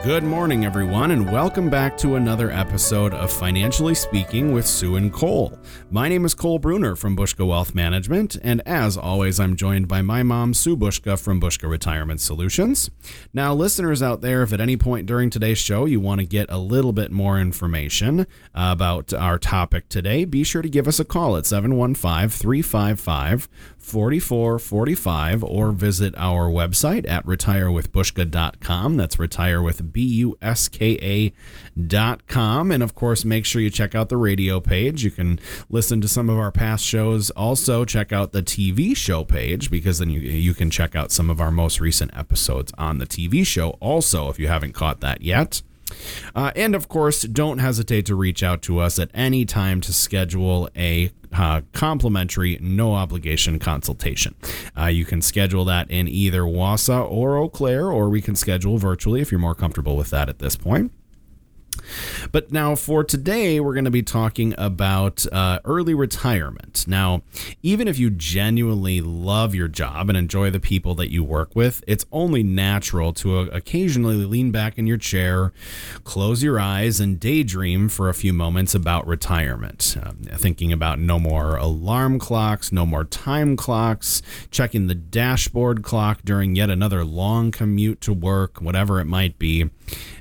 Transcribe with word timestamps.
Good 0.00 0.24
morning, 0.24 0.64
everyone, 0.64 1.12
and 1.12 1.30
welcome 1.30 1.70
back 1.70 1.96
to 1.98 2.16
another 2.16 2.50
episode 2.50 3.14
of 3.14 3.32
Financially 3.32 3.94
Speaking 3.94 4.52
with 4.52 4.66
Sue 4.66 4.96
and 4.96 5.12
Cole. 5.12 5.56
My 5.92 6.08
name 6.08 6.24
is 6.24 6.34
Cole 6.34 6.58
Bruner 6.58 6.96
from 6.96 7.16
Buska 7.16 7.46
Wealth 7.46 7.72
Management, 7.72 8.36
and 8.42 8.62
as 8.66 8.96
always, 8.96 9.38
I'm 9.38 9.54
joined 9.54 9.86
by 9.86 10.02
my 10.02 10.24
mom, 10.24 10.54
Sue 10.54 10.76
Buska 10.76 11.16
from 11.16 11.40
Buska 11.40 11.70
Retirement 11.70 12.20
Solutions. 12.20 12.90
Now, 13.32 13.54
listeners 13.54 14.02
out 14.02 14.22
there, 14.22 14.42
if 14.42 14.52
at 14.52 14.60
any 14.60 14.76
point 14.76 15.06
during 15.06 15.30
today's 15.30 15.58
show 15.58 15.84
you 15.84 16.00
want 16.00 16.20
to 16.20 16.26
get 16.26 16.50
a 16.50 16.58
little 16.58 16.92
bit 16.92 17.12
more 17.12 17.38
information 17.38 18.26
about 18.54 19.12
our 19.12 19.38
topic 19.38 19.88
today, 19.88 20.24
be 20.24 20.42
sure 20.42 20.62
to 20.62 20.68
give 20.68 20.88
us 20.88 20.98
a 20.98 21.04
call 21.04 21.36
at 21.36 21.46
715 21.46 22.28
355 22.28 23.48
4445 23.78 25.44
or 25.44 25.72
visit 25.72 26.14
our 26.16 26.48
website 26.48 27.08
at 27.08 27.24
retirewithbuska.com. 27.26 28.96
That's 28.96 29.18
retire 29.18 29.60
with 29.82 29.92
B 29.92 30.02
U 30.02 30.38
S 30.40 30.68
K 30.68 31.34
A.com. 31.76 32.70
And 32.70 32.82
of 32.82 32.94
course, 32.94 33.24
make 33.24 33.44
sure 33.44 33.60
you 33.60 33.70
check 33.70 33.94
out 33.94 34.08
the 34.08 34.16
radio 34.16 34.60
page. 34.60 35.04
You 35.04 35.10
can 35.10 35.40
listen 35.68 36.00
to 36.00 36.08
some 36.08 36.30
of 36.30 36.38
our 36.38 36.52
past 36.52 36.84
shows. 36.84 37.30
Also, 37.30 37.84
check 37.84 38.12
out 38.12 38.32
the 38.32 38.42
TV 38.42 38.96
show 38.96 39.24
page 39.24 39.70
because 39.70 39.98
then 39.98 40.10
you, 40.10 40.20
you 40.20 40.54
can 40.54 40.70
check 40.70 40.94
out 40.94 41.12
some 41.12 41.30
of 41.30 41.40
our 41.40 41.50
most 41.50 41.80
recent 41.80 42.16
episodes 42.16 42.72
on 42.78 42.98
the 42.98 43.06
TV 43.06 43.46
show, 43.46 43.70
also, 43.80 44.28
if 44.28 44.38
you 44.38 44.48
haven't 44.48 44.72
caught 44.72 45.00
that 45.00 45.22
yet. 45.22 45.62
Uh, 46.34 46.52
and 46.56 46.74
of 46.74 46.88
course, 46.88 47.22
don't 47.22 47.58
hesitate 47.58 48.06
to 48.06 48.14
reach 48.14 48.42
out 48.42 48.62
to 48.62 48.78
us 48.78 48.98
at 48.98 49.10
any 49.14 49.44
time 49.44 49.80
to 49.82 49.92
schedule 49.92 50.68
a 50.76 51.10
uh, 51.32 51.62
complimentary, 51.72 52.58
no 52.60 52.94
obligation 52.94 53.58
consultation. 53.58 54.34
Uh, 54.78 54.86
you 54.86 55.04
can 55.04 55.22
schedule 55.22 55.64
that 55.64 55.90
in 55.90 56.06
either 56.08 56.42
Wausau 56.42 57.10
or 57.10 57.36
Eau 57.36 57.48
Claire, 57.48 57.86
or 57.86 58.08
we 58.08 58.20
can 58.20 58.36
schedule 58.36 58.78
virtually 58.78 59.20
if 59.20 59.30
you're 59.30 59.40
more 59.40 59.54
comfortable 59.54 59.96
with 59.96 60.10
that 60.10 60.28
at 60.28 60.38
this 60.38 60.56
point. 60.56 60.92
But 62.30 62.52
now, 62.52 62.74
for 62.74 63.04
today, 63.04 63.60
we're 63.60 63.74
going 63.74 63.84
to 63.84 63.90
be 63.90 64.02
talking 64.02 64.54
about 64.58 65.26
uh, 65.32 65.60
early 65.64 65.94
retirement. 65.94 66.86
Now, 66.86 67.22
even 67.62 67.88
if 67.88 67.98
you 67.98 68.10
genuinely 68.10 69.00
love 69.00 69.54
your 69.54 69.68
job 69.68 70.08
and 70.08 70.16
enjoy 70.16 70.50
the 70.50 70.60
people 70.60 70.94
that 70.96 71.10
you 71.10 71.22
work 71.24 71.54
with, 71.54 71.82
it's 71.86 72.06
only 72.12 72.42
natural 72.42 73.12
to 73.14 73.38
uh, 73.38 73.44
occasionally 73.52 74.16
lean 74.24 74.50
back 74.50 74.78
in 74.78 74.86
your 74.86 74.96
chair, 74.96 75.52
close 76.04 76.42
your 76.42 76.58
eyes, 76.58 77.00
and 77.00 77.18
daydream 77.20 77.88
for 77.88 78.08
a 78.08 78.14
few 78.14 78.32
moments 78.32 78.74
about 78.74 79.06
retirement. 79.06 79.96
Uh, 80.00 80.12
thinking 80.36 80.72
about 80.72 80.98
no 80.98 81.18
more 81.18 81.56
alarm 81.56 82.18
clocks, 82.18 82.72
no 82.72 82.86
more 82.86 83.04
time 83.04 83.56
clocks, 83.56 84.22
checking 84.50 84.86
the 84.86 84.94
dashboard 84.94 85.82
clock 85.82 86.20
during 86.24 86.56
yet 86.56 86.70
another 86.70 87.04
long 87.04 87.50
commute 87.50 88.00
to 88.00 88.12
work, 88.12 88.60
whatever 88.60 89.00
it 89.00 89.04
might 89.04 89.38
be. 89.38 89.70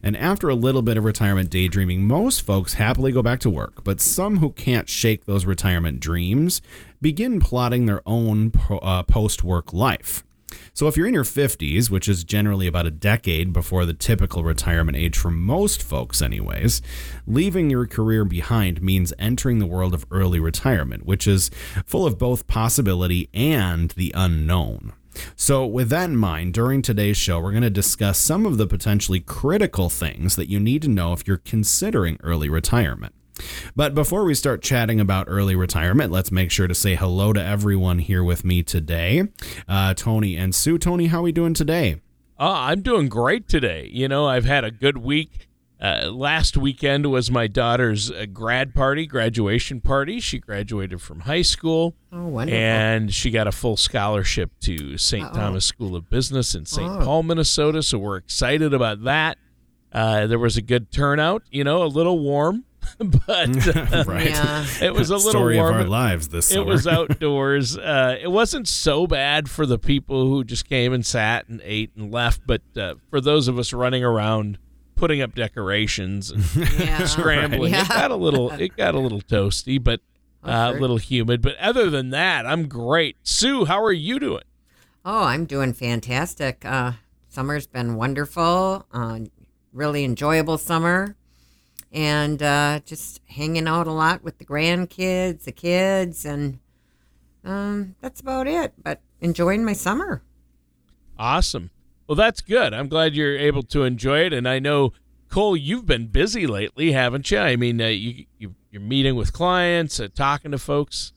And 0.04 0.18
after 0.18 0.50
a 0.50 0.56
little 0.56 0.82
bit 0.82 0.98
of 0.98 1.04
retirement 1.04 1.50
daydreaming, 1.50 1.61
most 2.06 2.42
folks 2.42 2.76
happily 2.76 3.12
go 3.12 3.22
back 3.22 3.40
to 3.42 3.50
work, 3.50 3.84
but 3.84 4.02
some 4.02 4.38
who 4.38 4.52
can't 4.52 4.90
shake 4.90 5.26
those 5.26 5.46
retirement 5.46 6.00
dreams 6.00 6.62
begin 7.02 7.40
plotting 7.40 7.86
their 7.86 8.02
own 8.06 8.52
uh, 8.70 9.04
post 9.04 9.44
work 9.44 9.74
life. 9.74 10.24
So, 10.74 10.88
if 10.88 10.98
you're 10.98 11.08
in 11.08 11.14
your 11.14 11.24
50s, 11.24 11.90
which 11.90 12.08
is 12.08 12.24
generally 12.24 12.68
about 12.68 12.86
a 12.86 12.92
decade 12.92 13.54
before 13.54 13.86
the 13.86 13.94
typical 13.94 14.44
retirement 14.44 14.98
age 14.98 15.18
for 15.18 15.32
most 15.32 15.82
folks, 15.82 16.22
anyways, 16.22 16.82
leaving 17.26 17.70
your 17.70 17.88
career 17.88 18.26
behind 18.26 18.82
means 18.82 19.14
entering 19.20 19.60
the 19.60 19.66
world 19.66 19.94
of 19.94 20.06
early 20.12 20.40
retirement, 20.40 21.06
which 21.06 21.28
is 21.28 21.52
full 21.86 22.06
of 22.06 22.18
both 22.18 22.48
possibility 22.48 23.30
and 23.34 23.92
the 23.92 24.12
unknown. 24.16 24.94
So, 25.36 25.66
with 25.66 25.90
that 25.90 26.10
in 26.10 26.18
mind, 26.18 26.54
during 26.54 26.82
today's 26.82 27.18
show, 27.18 27.40
we're 27.40 27.52
going 27.52 27.64
to 27.64 27.70
discuss 27.70 28.18
some 28.18 28.46
of 28.46 28.58
the 28.58 28.68
potentially 28.68 29.20
critical 29.20 29.90
things 29.90 30.36
that 30.36 30.50
you 30.50 30.60
need 30.60 30.82
to 30.84 30.88
know 30.88 31.14
if 31.14 31.28
you're 31.28 31.38
considering 31.38 32.18
early 32.24 32.50
retirement. 32.50 33.14
But 33.76 33.96
before 33.96 34.24
we 34.24 34.34
start 34.34 34.62
chatting 34.62 35.00
about 35.00 35.26
early 35.28 35.56
retirement, 35.56 36.12
let's 36.12 36.32
make 36.32 36.52
sure 36.52 36.68
to 36.68 36.76
say 36.76 36.96
hello 36.96 37.34
to 37.34 37.44
everyone 37.44 38.00
here 38.00 38.24
with 38.24 38.44
me 38.44 38.64
today. 38.64 39.24
Uh, 39.68 39.94
Tony 39.94 40.36
and 40.38 40.54
Sue. 40.54 40.78
Tony, 40.78 41.08
how 41.08 41.20
are 41.20 41.24
we 41.24 41.32
doing 41.32 41.54
today? 41.54 42.02
Uh, 42.40 42.54
I'm 42.54 42.82
doing 42.82 43.08
great 43.08 43.48
today. 43.48 43.90
You 43.92 44.08
know, 44.08 44.28
I've 44.28 44.46
had 44.46 44.64
a 44.64 44.72
good 44.72 44.98
week. 44.98 45.48
Uh, 45.82 46.12
last 46.12 46.56
weekend 46.58 47.08
was 47.12 47.32
my 47.32 47.48
daughter's 47.48 48.12
uh, 48.12 48.26
grad 48.32 48.76
party, 48.76 49.08
graduation 49.08 49.82
party. 49.82 50.20
She 50.20 50.38
graduated 50.38 51.02
from 51.02 51.22
high 51.22 51.42
school. 51.42 51.96
Oh, 52.12 52.28
wonderful. 52.28 52.60
And 52.62 53.12
she 53.12 53.32
got 53.32 53.48
a 53.48 53.52
full 53.52 53.78
scholarship 53.78 54.52
to 54.62 54.98
saint 55.00 55.34
Thomas 55.34 55.66
School 55.66 55.96
of 55.96 56.08
Business 56.08 56.54
in 56.54 56.68
St. 56.68 56.88
Oh. 56.88 57.04
Paul, 57.04 57.24
Minnesota. 57.24 57.82
So 57.82 57.98
we're 57.98 58.18
excited 58.18 58.76
about 58.76 59.04
that. 59.06 59.40
Uh, 59.92 60.28
there 60.28 60.38
was 60.38 60.56
a 60.56 60.62
good 60.62 60.92
turnout, 60.92 61.42
you 61.50 61.64
know, 61.64 61.84
a 61.84 61.88
little 61.88 62.20
warm, 62.20 62.64
but 63.00 63.68
uh, 63.76 64.04
right. 64.06 64.30
Yeah. 64.30 64.66
it 64.84 64.94
was 64.94 65.10
a 65.10 65.16
little 65.16 65.32
Story 65.32 65.58
warm. 65.58 65.74
of 65.74 65.82
our 65.82 65.88
lives 65.88 66.28
this 66.28 66.52
It 66.52 66.64
was 66.64 66.86
outdoors. 66.88 67.76
uh, 67.76 68.18
it 68.22 68.30
wasn't 68.32 68.68
so 68.68 69.08
bad 69.08 69.50
for 69.50 69.66
the 69.66 69.80
people 69.80 70.28
who 70.28 70.44
just 70.44 70.70
came 70.70 70.94
and 70.94 71.04
sat 71.04 71.50
and 71.50 71.60
ate 71.64 71.90
and 71.98 72.12
left, 72.14 72.42
but 72.46 72.62
uh, 72.78 72.96
for 73.10 73.20
those 73.20 73.48
of 73.48 73.58
us 73.58 73.74
running 73.74 74.04
around 74.04 74.60
putting 74.96 75.22
up 75.22 75.34
decorations 75.36 76.32
and 76.32 76.44
Yeah. 76.80 77.06
scrambling, 77.06 77.74
Yeah. 77.74 77.84
it 77.84 77.90
got 77.90 78.12
a 78.12 78.16
little 78.16 78.52
it 78.60 78.76
got 78.78 78.96
a 78.96 79.00
little 79.00 79.22
toasty, 79.22 79.82
but 79.84 80.02
uh, 80.46 80.50
a 80.50 80.72
sure. 80.72 80.80
little 80.82 80.98
humid. 80.98 81.42
But 81.42 81.58
other 81.58 81.90
than 81.90 82.10
that, 82.12 82.46
I'm 82.46 82.68
great. 82.68 83.18
Sue, 83.24 83.66
how 83.66 83.84
are 83.84 83.92
you 83.94 84.20
doing? 84.20 84.44
Oh, 85.06 85.24
I'm 85.24 85.46
doing 85.46 85.74
fantastic. 85.74 86.64
Uh, 86.66 86.94
summer's 87.30 87.66
been 87.68 87.96
wonderful. 87.96 88.86
Uh, 88.92 89.20
really 89.74 90.04
enjoyable 90.04 90.58
summer. 90.58 91.16
And 91.92 92.42
uh, 92.42 92.80
just 92.86 93.20
hanging 93.28 93.68
out 93.68 93.86
a 93.88 93.92
lot 93.92 94.24
with 94.24 94.38
the 94.38 94.46
grandkids, 94.46 95.44
the 95.44 95.52
kids, 95.52 96.24
and 96.26 96.60
um, 97.44 97.96
that's 98.00 98.22
about 98.22 98.48
it. 98.48 98.74
But 98.82 99.02
enjoying 99.20 99.66
my 99.66 99.74
summer. 99.74 100.22
Awesome. 101.20 101.70
Well, 102.08 102.16
that's 102.16 102.42
good. 102.42 102.74
I'm 102.74 102.88
glad 102.88 103.16
you're 103.16 103.38
able 103.38 103.64
to 103.64 103.84
enjoy 103.84 104.26
it, 104.26 104.34
and 104.34 104.48
I 104.48 104.60
know 104.60 104.94
Cole, 105.30 105.56
you've 105.56 105.86
been 105.86 106.08
busy 106.08 106.46
lately, 106.46 106.92
haven't 106.92 107.32
you? 107.32 107.38
I 107.40 107.56
mean, 107.56 107.82
uh, 107.82 107.88
you, 107.88 108.26
you 108.38 108.56
you're 108.70 108.82
meeting 108.82 109.16
with 109.16 109.32
clients, 109.32 110.00
uh, 110.00 110.10
talking 110.14 110.52
to 110.52 110.58
folks. 110.58 111.14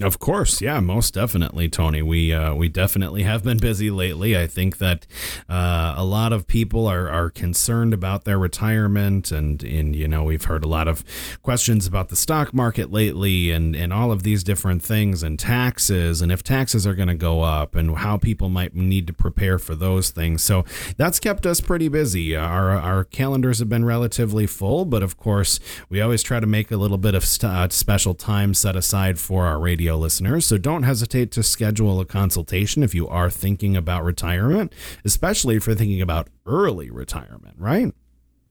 Of 0.00 0.20
course, 0.20 0.60
yeah, 0.60 0.78
most 0.78 1.14
definitely, 1.14 1.68
Tony. 1.68 2.02
We 2.02 2.32
uh, 2.32 2.54
we 2.54 2.68
definitely 2.68 3.24
have 3.24 3.42
been 3.42 3.58
busy 3.58 3.90
lately. 3.90 4.38
I 4.38 4.46
think 4.46 4.78
that 4.78 5.06
uh, 5.48 5.94
a 5.96 6.04
lot 6.04 6.32
of 6.32 6.46
people 6.46 6.86
are, 6.86 7.08
are 7.08 7.30
concerned 7.30 7.92
about 7.92 8.24
their 8.24 8.38
retirement, 8.38 9.32
and 9.32 9.60
and 9.64 9.96
you 9.96 10.06
know 10.06 10.22
we've 10.22 10.44
heard 10.44 10.62
a 10.62 10.68
lot 10.68 10.86
of 10.86 11.02
questions 11.42 11.84
about 11.84 12.10
the 12.10 12.16
stock 12.16 12.54
market 12.54 12.92
lately, 12.92 13.50
and 13.50 13.74
and 13.74 13.92
all 13.92 14.12
of 14.12 14.22
these 14.22 14.44
different 14.44 14.82
things, 14.82 15.24
and 15.24 15.36
taxes, 15.36 16.22
and 16.22 16.30
if 16.30 16.44
taxes 16.44 16.86
are 16.86 16.94
going 16.94 17.08
to 17.08 17.16
go 17.16 17.40
up, 17.42 17.74
and 17.74 17.96
how 17.96 18.16
people 18.16 18.48
might 18.48 18.76
need 18.76 19.06
to 19.08 19.12
prepare 19.12 19.58
for 19.58 19.74
those 19.74 20.10
things. 20.10 20.44
So 20.44 20.64
that's 20.96 21.18
kept 21.18 21.44
us 21.44 21.60
pretty 21.60 21.88
busy. 21.88 22.36
Our 22.36 22.70
our 22.70 23.02
calendars 23.02 23.58
have 23.58 23.68
been 23.68 23.84
relatively 23.84 24.46
full, 24.46 24.84
but 24.84 25.02
of 25.02 25.16
course 25.16 25.58
we 25.88 26.00
always 26.00 26.22
try 26.22 26.38
to 26.38 26.46
make 26.46 26.70
a 26.70 26.76
little 26.76 26.98
bit 26.98 27.16
of 27.16 27.24
st- 27.24 27.52
uh, 27.52 27.68
special 27.70 28.14
time 28.14 28.54
set 28.54 28.76
aside 28.76 29.18
for 29.18 29.46
our 29.46 29.58
radio 29.58 29.87
listeners. 29.96 30.46
So 30.46 30.58
don't 30.58 30.82
hesitate 30.82 31.30
to 31.32 31.42
schedule 31.42 32.00
a 32.00 32.04
consultation 32.04 32.82
if 32.82 32.94
you 32.94 33.08
are 33.08 33.30
thinking 33.30 33.76
about 33.76 34.04
retirement, 34.04 34.72
especially 35.04 35.56
if 35.56 35.66
you're 35.66 35.76
thinking 35.76 36.02
about 36.02 36.28
early 36.46 36.90
retirement, 36.90 37.56
right? 37.58 37.92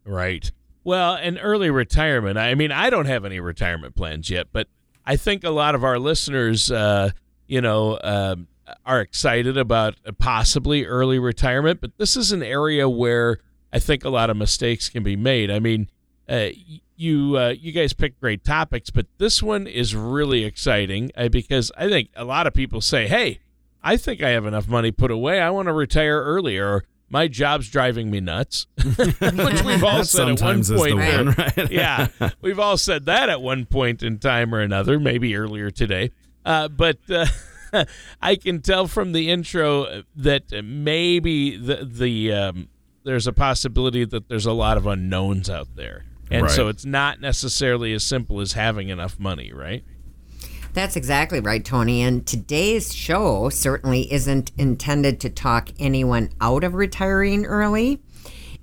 Right. 0.06 0.52
Well, 0.84 1.16
and 1.16 1.38
early 1.42 1.70
retirement. 1.70 2.38
I 2.38 2.56
mean, 2.56 2.72
I 2.72 2.90
don't 2.90 3.08
have 3.08 3.26
any 3.26 3.40
retirement 3.40 3.96
plans 3.96 4.30
yet, 4.30 4.48
but 4.52 4.68
I 5.06 5.18
think 5.18 5.44
a 5.44 5.50
lot 5.50 5.76
of 5.76 5.84
our 5.84 6.00
listeners, 6.00 6.72
uh, 6.72 7.12
you 7.48 7.62
know, 7.62 8.00
um 8.04 8.48
are 8.86 9.02
excited 9.02 9.58
about 9.58 9.96
possibly 10.18 10.86
early 10.86 11.20
retirement. 11.20 11.82
But 11.82 11.98
this 11.98 12.18
is 12.18 12.32
an 12.32 12.44
area 12.44 12.90
where 12.90 13.40
I 13.72 13.80
think 13.80 14.04
a 14.04 14.10
lot 14.10 14.30
of 14.30 14.38
mistakes 14.38 14.90
can 14.90 15.04
be 15.04 15.16
made. 15.16 15.52
I 15.52 15.60
mean, 15.60 15.90
uh, 16.30 16.50
you 16.96 17.38
uh, 17.38 17.50
you 17.50 17.72
guys 17.72 17.94
pick 17.94 18.20
great 18.20 18.44
topics, 18.44 18.90
but 18.90 19.06
this 19.18 19.42
one 19.42 19.68
is 19.68 19.96
really 19.96 20.44
exciting 20.44 21.12
uh, 21.16 21.30
because 21.30 21.72
I 21.78 21.88
think 21.88 22.10
a 22.16 22.26
lot 22.26 22.48
of 22.48 22.54
people 22.54 22.82
say, 22.82 23.08
"Hey, 23.08 23.40
I 23.84 23.98
think 23.98 24.22
I 24.22 24.30
have 24.30 24.46
enough 24.46 24.68
money 24.68 24.92
put 24.92 25.12
away. 25.12 25.40
I 25.40 25.50
want 25.50 25.68
to 25.68 25.74
retire 25.74 26.22
earlier." 26.22 26.68
Or, 26.68 26.86
my 27.10 27.28
job's 27.28 27.70
driving 27.70 28.12
me 28.12 28.20
nuts, 28.20 28.68
which 28.98 29.64
we've 29.64 29.84
all 29.84 30.04
said 30.04 30.30
at 30.30 30.42
one 30.42 30.64
point. 30.64 30.96
one, 30.96 31.28
right? 31.32 31.72
yeah, 31.72 32.08
we've 32.42 32.60
all 32.60 32.78
said 32.78 33.06
that 33.06 33.30
at 33.30 33.42
one 33.42 33.66
point 33.66 34.04
in 34.04 34.20
time 34.20 34.54
or 34.54 34.60
another, 34.60 35.00
maybe 35.00 35.36
earlier 35.36 35.72
today. 35.72 36.12
Uh, 36.46 36.68
but 36.68 36.98
uh, 37.10 37.26
I 38.22 38.36
can 38.36 38.62
tell 38.62 38.88
from 38.88 39.14
the 39.14 39.30
intro 39.30 40.04
that 40.16 40.52
maybe 40.64 41.56
the 41.58 41.86
the 41.86 42.34
um, 42.34 42.70
there's 43.04 43.28
a 43.28 43.34
possibility 43.34 44.04
that 44.06 44.28
there's 44.28 44.46
a 44.46 44.54
lot 44.54 44.78
of 44.78 44.86
unknowns 44.86 45.50
out 45.50 45.76
there, 45.76 46.06
and 46.30 46.50
so 46.50 46.68
it's 46.68 46.86
not 46.86 47.22
necessarily 47.22 47.94
as 47.94 48.04
simple 48.04 48.42
as 48.42 48.54
having 48.54 48.90
enough 48.90 49.20
money, 49.20 49.52
right? 49.54 49.84
That's 50.74 50.96
exactly 50.96 51.40
right, 51.40 51.64
Tony. 51.64 52.04
And 52.04 52.26
today's 52.26 52.94
show 52.94 53.50
certainly 53.50 54.12
isn't 54.12 54.52
intended 54.58 55.20
to 55.22 55.30
talk 55.30 55.70
anyone 55.80 56.30
out 56.40 56.64
of 56.64 56.76
retiring 56.76 57.46
early. 57.46 58.02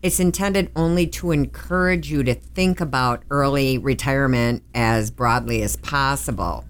It's 0.03 0.21
intended 0.21 0.71
only 0.77 1.07
to 1.09 1.31
encourage 1.31 2.11
you 2.11 2.23
to 2.25 2.35
think 2.35 2.81
about 2.81 3.23
early 3.31 3.79
retirement 3.79 4.63
as 4.75 5.11
broadly 5.11 5.63
as 5.63 5.77
possible. 5.77 6.65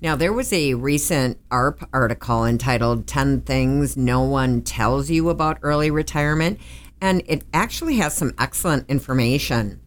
Now, 0.00 0.14
there 0.14 0.32
was 0.32 0.52
a 0.52 0.74
recent 0.74 1.38
AARP 1.50 1.88
article 1.92 2.44
entitled 2.44 3.08
10 3.08 3.40
Things 3.40 3.96
No 3.96 4.22
One 4.22 4.62
Tells 4.62 5.10
You 5.10 5.28
About 5.28 5.58
Early 5.60 5.90
Retirement, 5.90 6.60
and 7.00 7.22
it 7.26 7.42
actually 7.52 7.96
has 7.96 8.14
some 8.14 8.32
excellent 8.38 8.88
information. 8.88 9.80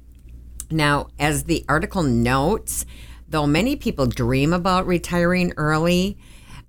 Now, 0.71 1.07
as 1.19 1.43
the 1.43 1.65
article 1.67 2.03
notes, 2.03 2.85
though 3.27 3.47
many 3.47 3.75
people 3.75 4.05
dream 4.05 4.53
about 4.53 4.87
retiring 4.87 5.53
early, 5.57 6.17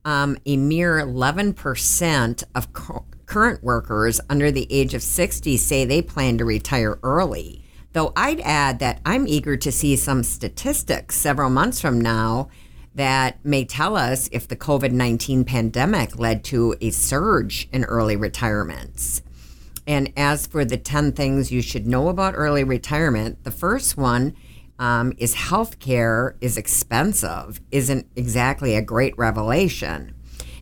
um, 0.04 0.36
a 0.46 0.56
mere 0.56 0.98
11% 0.98 2.44
of 2.54 2.72
cu- 2.72 3.04
current 3.26 3.62
workers 3.62 4.20
under 4.28 4.50
the 4.50 4.66
age 4.70 4.94
of 4.94 5.02
60 5.02 5.56
say 5.56 5.84
they 5.84 6.02
plan 6.02 6.38
to 6.38 6.44
retire 6.44 6.98
early. 7.02 7.64
Though 7.92 8.12
I'd 8.16 8.40
add 8.40 8.78
that 8.80 9.00
I'm 9.04 9.26
eager 9.26 9.56
to 9.56 9.72
see 9.72 9.96
some 9.96 10.22
statistics 10.22 11.16
several 11.16 11.50
months 11.50 11.80
from 11.80 12.00
now 12.00 12.48
that 12.94 13.42
may 13.44 13.64
tell 13.64 13.96
us 13.96 14.28
if 14.32 14.48
the 14.48 14.56
COVID 14.56 14.92
19 14.92 15.44
pandemic 15.44 16.18
led 16.18 16.44
to 16.44 16.74
a 16.80 16.90
surge 16.90 17.68
in 17.72 17.84
early 17.84 18.16
retirements. 18.16 19.22
And 19.86 20.12
as 20.16 20.46
for 20.46 20.64
the 20.64 20.76
10 20.76 21.12
things 21.12 21.50
you 21.50 21.62
should 21.62 21.86
know 21.86 22.08
about 22.08 22.34
early 22.36 22.64
retirement, 22.64 23.42
the 23.44 23.50
first 23.50 23.96
one 23.96 24.34
um, 24.78 25.12
is 25.18 25.34
healthcare 25.34 26.34
is 26.40 26.56
expensive, 26.56 27.60
isn't 27.70 28.06
exactly 28.16 28.74
a 28.74 28.82
great 28.82 29.16
revelation. 29.18 30.14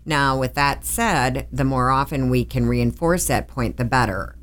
Now, 0.05 0.39
with 0.39 0.55
that 0.55 0.85
said, 0.85 1.47
the 1.53 1.65
more 1.65 1.91
often 1.91 2.31
we 2.31 2.45
can 2.45 2.67
reinforce 2.67 3.27
that 3.27 3.49
point, 3.49 3.77
the 3.77 3.85
better. 3.85 4.37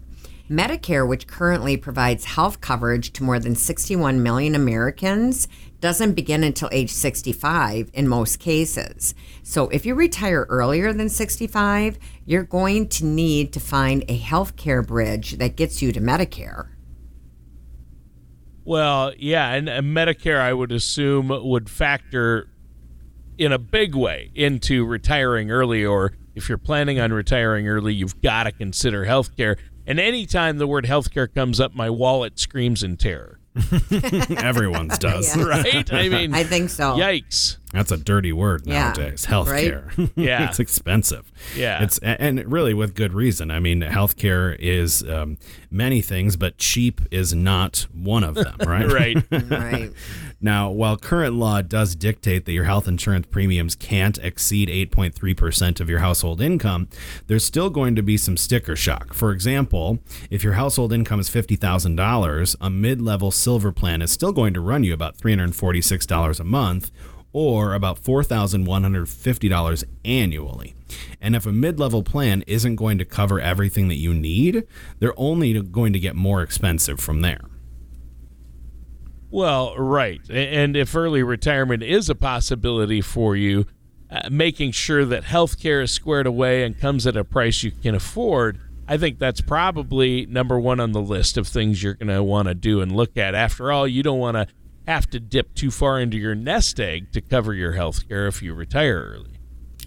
Medicare, 0.49 1.07
which 1.07 1.27
currently 1.27 1.75
provides 1.75 2.25
health 2.25 2.61
coverage 2.61 3.11
to 3.13 3.23
more 3.23 3.39
than 3.39 3.55
61 3.55 4.23
million 4.23 4.55
Americans, 4.55 5.47
doesn't 5.79 6.13
begin 6.13 6.43
until 6.43 6.69
age 6.71 6.91
65 6.91 7.89
in 7.93 8.07
most 8.07 8.39
cases. 8.39 9.13
So 9.43 9.69
if 9.69 9.85
you 9.85 9.95
retire 9.95 10.45
earlier 10.49 10.93
than 10.93 11.09
65, 11.09 11.99
you're 12.25 12.43
going 12.43 12.89
to 12.89 13.05
need 13.05 13.53
to 13.53 13.59
find 13.59 14.03
a 14.07 14.17
health 14.17 14.55
care 14.55 14.81
bridge 14.81 15.37
that 15.37 15.55
gets 15.55 15.81
you 15.81 15.91
to 15.91 15.99
Medicare. 15.99 16.69
Well, 18.63 19.13
yeah, 19.17 19.53
and 19.53 19.69
uh, 19.69 19.81
Medicare, 19.81 20.41
I 20.41 20.51
would 20.51 20.73
assume, 20.73 21.29
would 21.29 21.69
factor 21.69 22.49
in 23.37 23.53
a 23.53 23.57
big 23.57 23.95
way 23.95 24.31
into 24.35 24.85
retiring 24.85 25.51
early, 25.51 25.85
or 25.85 26.11
if 26.35 26.49
you're 26.49 26.57
planning 26.57 26.99
on 26.99 27.13
retiring 27.13 27.67
early, 27.67 27.93
you've 27.93 28.21
got 28.21 28.43
to 28.43 28.51
consider 28.51 29.05
healthcare. 29.05 29.57
And 29.85 30.01
anytime 30.01 30.57
the 30.57 30.67
word 30.67 30.85
healthcare 30.85 31.33
comes 31.33 31.61
up, 31.61 31.75
my 31.75 31.89
wallet 31.89 32.39
screams 32.39 32.83
in 32.83 32.97
terror. 32.97 33.39
Everyone's 34.37 34.97
does. 34.97 35.35
Yeah. 35.35 35.43
Right? 35.43 35.93
I 35.93 36.09
mean, 36.09 36.33
I 36.33 36.43
think 36.43 36.69
so. 36.69 36.95
yikes. 36.95 37.57
That's 37.73 37.91
a 37.91 37.97
dirty 37.97 38.31
word 38.31 38.63
Yeah, 38.65 38.93
nowadays. 38.93 39.25
Healthcare. 39.25 40.09
Yeah. 40.15 40.47
it's 40.49 40.59
expensive. 40.59 41.31
Yeah. 41.55 41.83
It's 41.83 41.97
and 41.99 42.49
really 42.51 42.73
with 42.73 42.95
good 42.95 43.13
reason. 43.13 43.51
I 43.51 43.59
mean, 43.59 43.81
healthcare 43.81 44.55
is 44.57 45.03
um, 45.03 45.37
many 45.69 46.01
things, 46.01 46.37
but 46.37 46.57
cheap 46.57 47.01
is 47.11 47.33
not 47.33 47.85
one 47.93 48.23
of 48.23 48.35
them. 48.35 48.55
Right. 48.59 48.87
Right. 48.97 49.23
Right. 49.49 49.91
Now, 50.39 50.69
while 50.69 50.97
current 50.97 51.33
law 51.33 51.61
does 51.61 51.95
dictate 51.95 52.45
that 52.45 52.51
your 52.51 52.65
health 52.65 52.87
insurance 52.87 53.25
premiums 53.29 53.75
can't 53.75 54.19
exceed 54.19 54.69
8.3% 54.69 55.79
of 55.79 55.89
your 55.89 55.99
household 55.99 56.41
income, 56.41 56.89
there's 57.25 57.43
still 57.45 57.71
going 57.71 57.95
to 57.95 58.03
be 58.03 58.17
some 58.17 58.37
sticker 58.37 58.75
shock. 58.75 59.13
For 59.13 59.31
example, 59.31 59.99
if 60.29 60.43
your 60.43 60.53
household 60.53 60.93
income 60.93 61.19
is 61.19 61.29
$50,000, 61.29 62.55
a 62.61 62.69
mid 62.69 63.01
level 63.01 63.31
silver 63.31 63.71
plan 63.71 64.01
is 64.01 64.11
still 64.11 64.31
going 64.31 64.53
to 64.53 64.61
run 64.61 64.83
you 64.83 64.93
about 64.93 65.17
$346 65.17 66.39
a 66.39 66.43
month 66.43 66.91
or 67.33 67.73
about 67.73 68.01
$4,150 68.03 69.83
annually. 70.05 70.75
And 71.19 71.35
if 71.35 71.45
a 71.45 71.51
mid 71.51 71.79
level 71.79 72.03
plan 72.03 72.43
isn't 72.47 72.75
going 72.75 72.97
to 72.99 73.05
cover 73.05 73.39
everything 73.39 73.87
that 73.87 73.95
you 73.95 74.13
need, 74.13 74.67
they're 74.99 75.19
only 75.19 75.59
going 75.61 75.93
to 75.93 75.99
get 75.99 76.15
more 76.15 76.41
expensive 76.41 76.99
from 76.99 77.21
there. 77.21 77.41
Well, 79.29 79.75
right. 79.77 80.21
And 80.29 80.77
if 80.77 80.95
early 80.95 81.23
retirement 81.23 81.83
is 81.83 82.09
a 82.09 82.15
possibility 82.15 83.01
for 83.01 83.35
you, 83.35 83.65
uh, 84.09 84.29
making 84.31 84.71
sure 84.71 85.03
that 85.05 85.25
health 85.25 85.59
care 85.59 85.81
is 85.81 85.91
squared 85.91 86.27
away 86.27 86.63
and 86.63 86.79
comes 86.79 87.05
at 87.05 87.17
a 87.17 87.25
price 87.25 87.61
you 87.63 87.71
can 87.71 87.93
afford, 87.93 88.59
I 88.87 88.97
think 88.97 89.19
that's 89.19 89.41
probably 89.41 90.25
number 90.27 90.57
one 90.57 90.79
on 90.79 90.93
the 90.93 91.01
list 91.01 91.37
of 91.37 91.45
things 91.45 91.83
you're 91.83 91.95
going 91.95 92.07
to 92.07 92.23
want 92.23 92.47
to 92.47 92.55
do 92.55 92.79
and 92.79 92.95
look 92.95 93.17
at. 93.17 93.35
After 93.35 93.69
all, 93.69 93.85
you 93.85 94.01
don't 94.01 94.19
want 94.19 94.37
to 94.37 94.47
have 94.87 95.09
to 95.09 95.19
dip 95.19 95.53
too 95.53 95.71
far 95.71 95.99
into 95.99 96.15
your 96.17 96.35
nest 96.35 96.79
egg 96.79 97.11
to 97.11 97.19
cover 97.19 97.53
your 97.53 97.73
health 97.73 98.07
care 98.07 98.27
if 98.27 98.41
you 98.41 98.53
retire 98.53 99.13
early. 99.13 99.31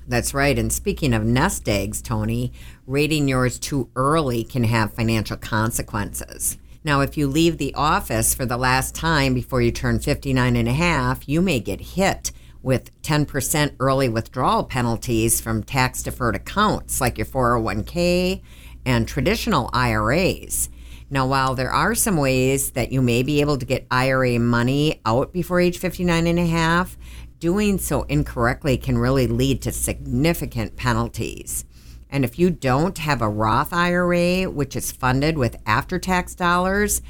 That's 0.07 0.35
right. 0.35 0.59
And 0.59 0.71
speaking 0.71 1.15
of 1.15 1.25
nest 1.25 1.67
eggs, 1.67 2.03
Tony, 2.03 2.53
rating 2.87 3.27
yours 3.27 3.59
too 3.59 3.89
early 3.97 4.45
can 4.45 4.65
have 4.65 4.93
financial 4.93 5.39
consequences. 5.39 6.59
Now, 6.83 7.03
if 7.03 7.19
you 7.19 7.27
leave 7.27 7.59
the 7.59 7.75
office 7.75 8.35
for 8.35 8.47
the 8.47 8.57
last 8.57 8.95
time 8.95 9.35
before 9.35 9.61
you 9.61 9.71
turn 9.71 9.99
59 9.99 10.57
and 10.57 10.69
a 10.69 10.73
half, 10.73 11.29
you 11.29 11.43
may 11.43 11.61
get 11.61 11.81
hit 11.81 12.33
with 12.63 12.91
10% 13.03 13.75
early 13.79 14.09
withdrawal 14.09 14.65
penalties 14.65 15.43
from 15.43 15.63
tax 15.63 16.03
deferred 16.03 16.37
accounts 16.37 16.99
like 17.01 17.19
your 17.19 17.27
401k 17.27 18.41
and 18.87 19.07
traditional 19.07 19.69
IRAs. 19.75 20.71
Now, 21.11 21.27
while 21.27 21.55
there 21.55 21.71
are 21.71 21.95
some 21.95 22.17
ways 22.17 22.71
that 22.71 22.93
you 22.93 23.03
may 23.03 23.23
be 23.23 23.43
able 23.43 23.59
to 23.59 23.67
get 23.67 23.87
IRA 23.91 24.39
money 24.39 25.03
out 25.05 25.35
before 25.35 25.61
age 25.61 25.79
59 25.79 26.27
and 26.27 26.39
a 26.39 26.47
half, 26.47 26.97
doing 27.41 27.77
so 27.79 28.03
incorrectly 28.05 28.79
can 28.79 28.97
really 28.97 29.27
lead 29.27 29.61
to 29.63 29.73
significant 29.73 30.77
penalties. 30.77 31.67
And 32.11 32.25
if 32.25 32.39
you 32.39 32.51
don't 32.51 32.99
have 32.99 33.23
a 33.23 33.29
Roth 33.29 33.73
IRA, 33.73 34.51
which 34.51 34.75
is 34.75 34.93
funded 34.93 35.39
with 35.39 35.57
after 35.65 35.99
tax 35.99 36.35
dollars, 36.35 37.03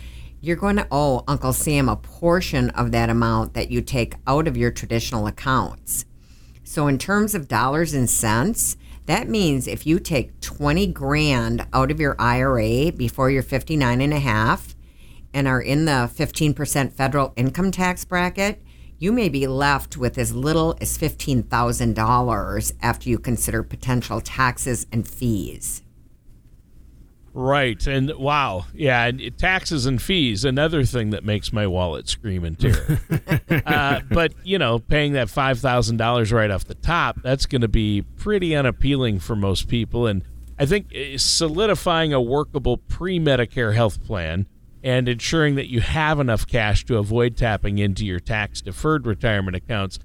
you're 0.42 0.56
going 0.56 0.76
to 0.76 0.86
owe 0.90 1.24
Uncle 1.26 1.52
Sam 1.52 1.88
a 1.88 1.96
portion 1.96 2.70
of 2.70 2.92
that 2.92 3.10
amount 3.10 3.54
that 3.54 3.70
you 3.70 3.82
take 3.82 4.14
out 4.26 4.46
of 4.46 4.56
your 4.56 4.70
traditional 4.70 5.26
accounts. 5.26 6.04
So, 6.64 6.86
in 6.86 6.98
terms 6.98 7.34
of 7.34 7.48
dollars 7.48 7.94
and 7.94 8.08
cents, 8.08 8.76
that 9.06 9.28
means 9.28 9.66
if 9.66 9.86
you 9.86 9.98
take 9.98 10.40
20 10.40 10.86
grand 10.88 11.66
out 11.72 11.90
of 11.90 11.98
your 11.98 12.14
IRA 12.18 12.92
before 12.92 13.30
you're 13.30 13.42
59 13.42 14.00
and 14.00 14.12
a 14.12 14.20
half 14.20 14.76
and 15.34 15.48
are 15.48 15.60
in 15.60 15.84
the 15.86 16.10
15% 16.14 16.92
federal 16.92 17.32
income 17.36 17.70
tax 17.70 18.04
bracket, 18.04 18.62
you 19.00 19.12
may 19.12 19.30
be 19.30 19.46
left 19.46 19.96
with 19.96 20.18
as 20.18 20.34
little 20.34 20.76
as 20.80 20.96
$15,000 20.96 22.72
after 22.82 23.08
you 23.08 23.18
consider 23.18 23.62
potential 23.62 24.20
taxes 24.20 24.86
and 24.92 25.08
fees. 25.08 25.82
Right. 27.32 27.84
And 27.86 28.12
wow. 28.16 28.66
Yeah. 28.74 29.06
And 29.06 29.38
taxes 29.38 29.86
and 29.86 30.02
fees, 30.02 30.44
another 30.44 30.84
thing 30.84 31.10
that 31.10 31.24
makes 31.24 31.50
my 31.50 31.66
wallet 31.66 32.08
scream 32.08 32.44
in 32.44 32.56
terror. 32.56 33.00
uh, 33.66 34.00
but, 34.10 34.34
you 34.44 34.58
know, 34.58 34.78
paying 34.78 35.14
that 35.14 35.28
$5,000 35.28 36.32
right 36.32 36.50
off 36.50 36.66
the 36.66 36.74
top, 36.74 37.22
that's 37.22 37.46
going 37.46 37.62
to 37.62 37.68
be 37.68 38.02
pretty 38.02 38.54
unappealing 38.54 39.18
for 39.18 39.34
most 39.34 39.66
people. 39.66 40.06
And 40.06 40.24
I 40.58 40.66
think 40.66 40.94
uh, 40.94 41.16
solidifying 41.16 42.12
a 42.12 42.20
workable 42.20 42.76
pre 42.76 43.18
Medicare 43.18 43.74
health 43.74 44.04
plan 44.04 44.46
and 44.82 45.08
ensuring 45.08 45.54
that 45.56 45.68
you 45.68 45.80
have 45.80 46.18
enough 46.20 46.46
cash 46.46 46.84
to 46.86 46.98
avoid 46.98 47.36
tapping 47.36 47.78
into 47.78 48.04
your 48.04 48.20
tax 48.20 48.60
deferred 48.60 49.06
retirement 49.06 49.56
accounts. 49.56 49.98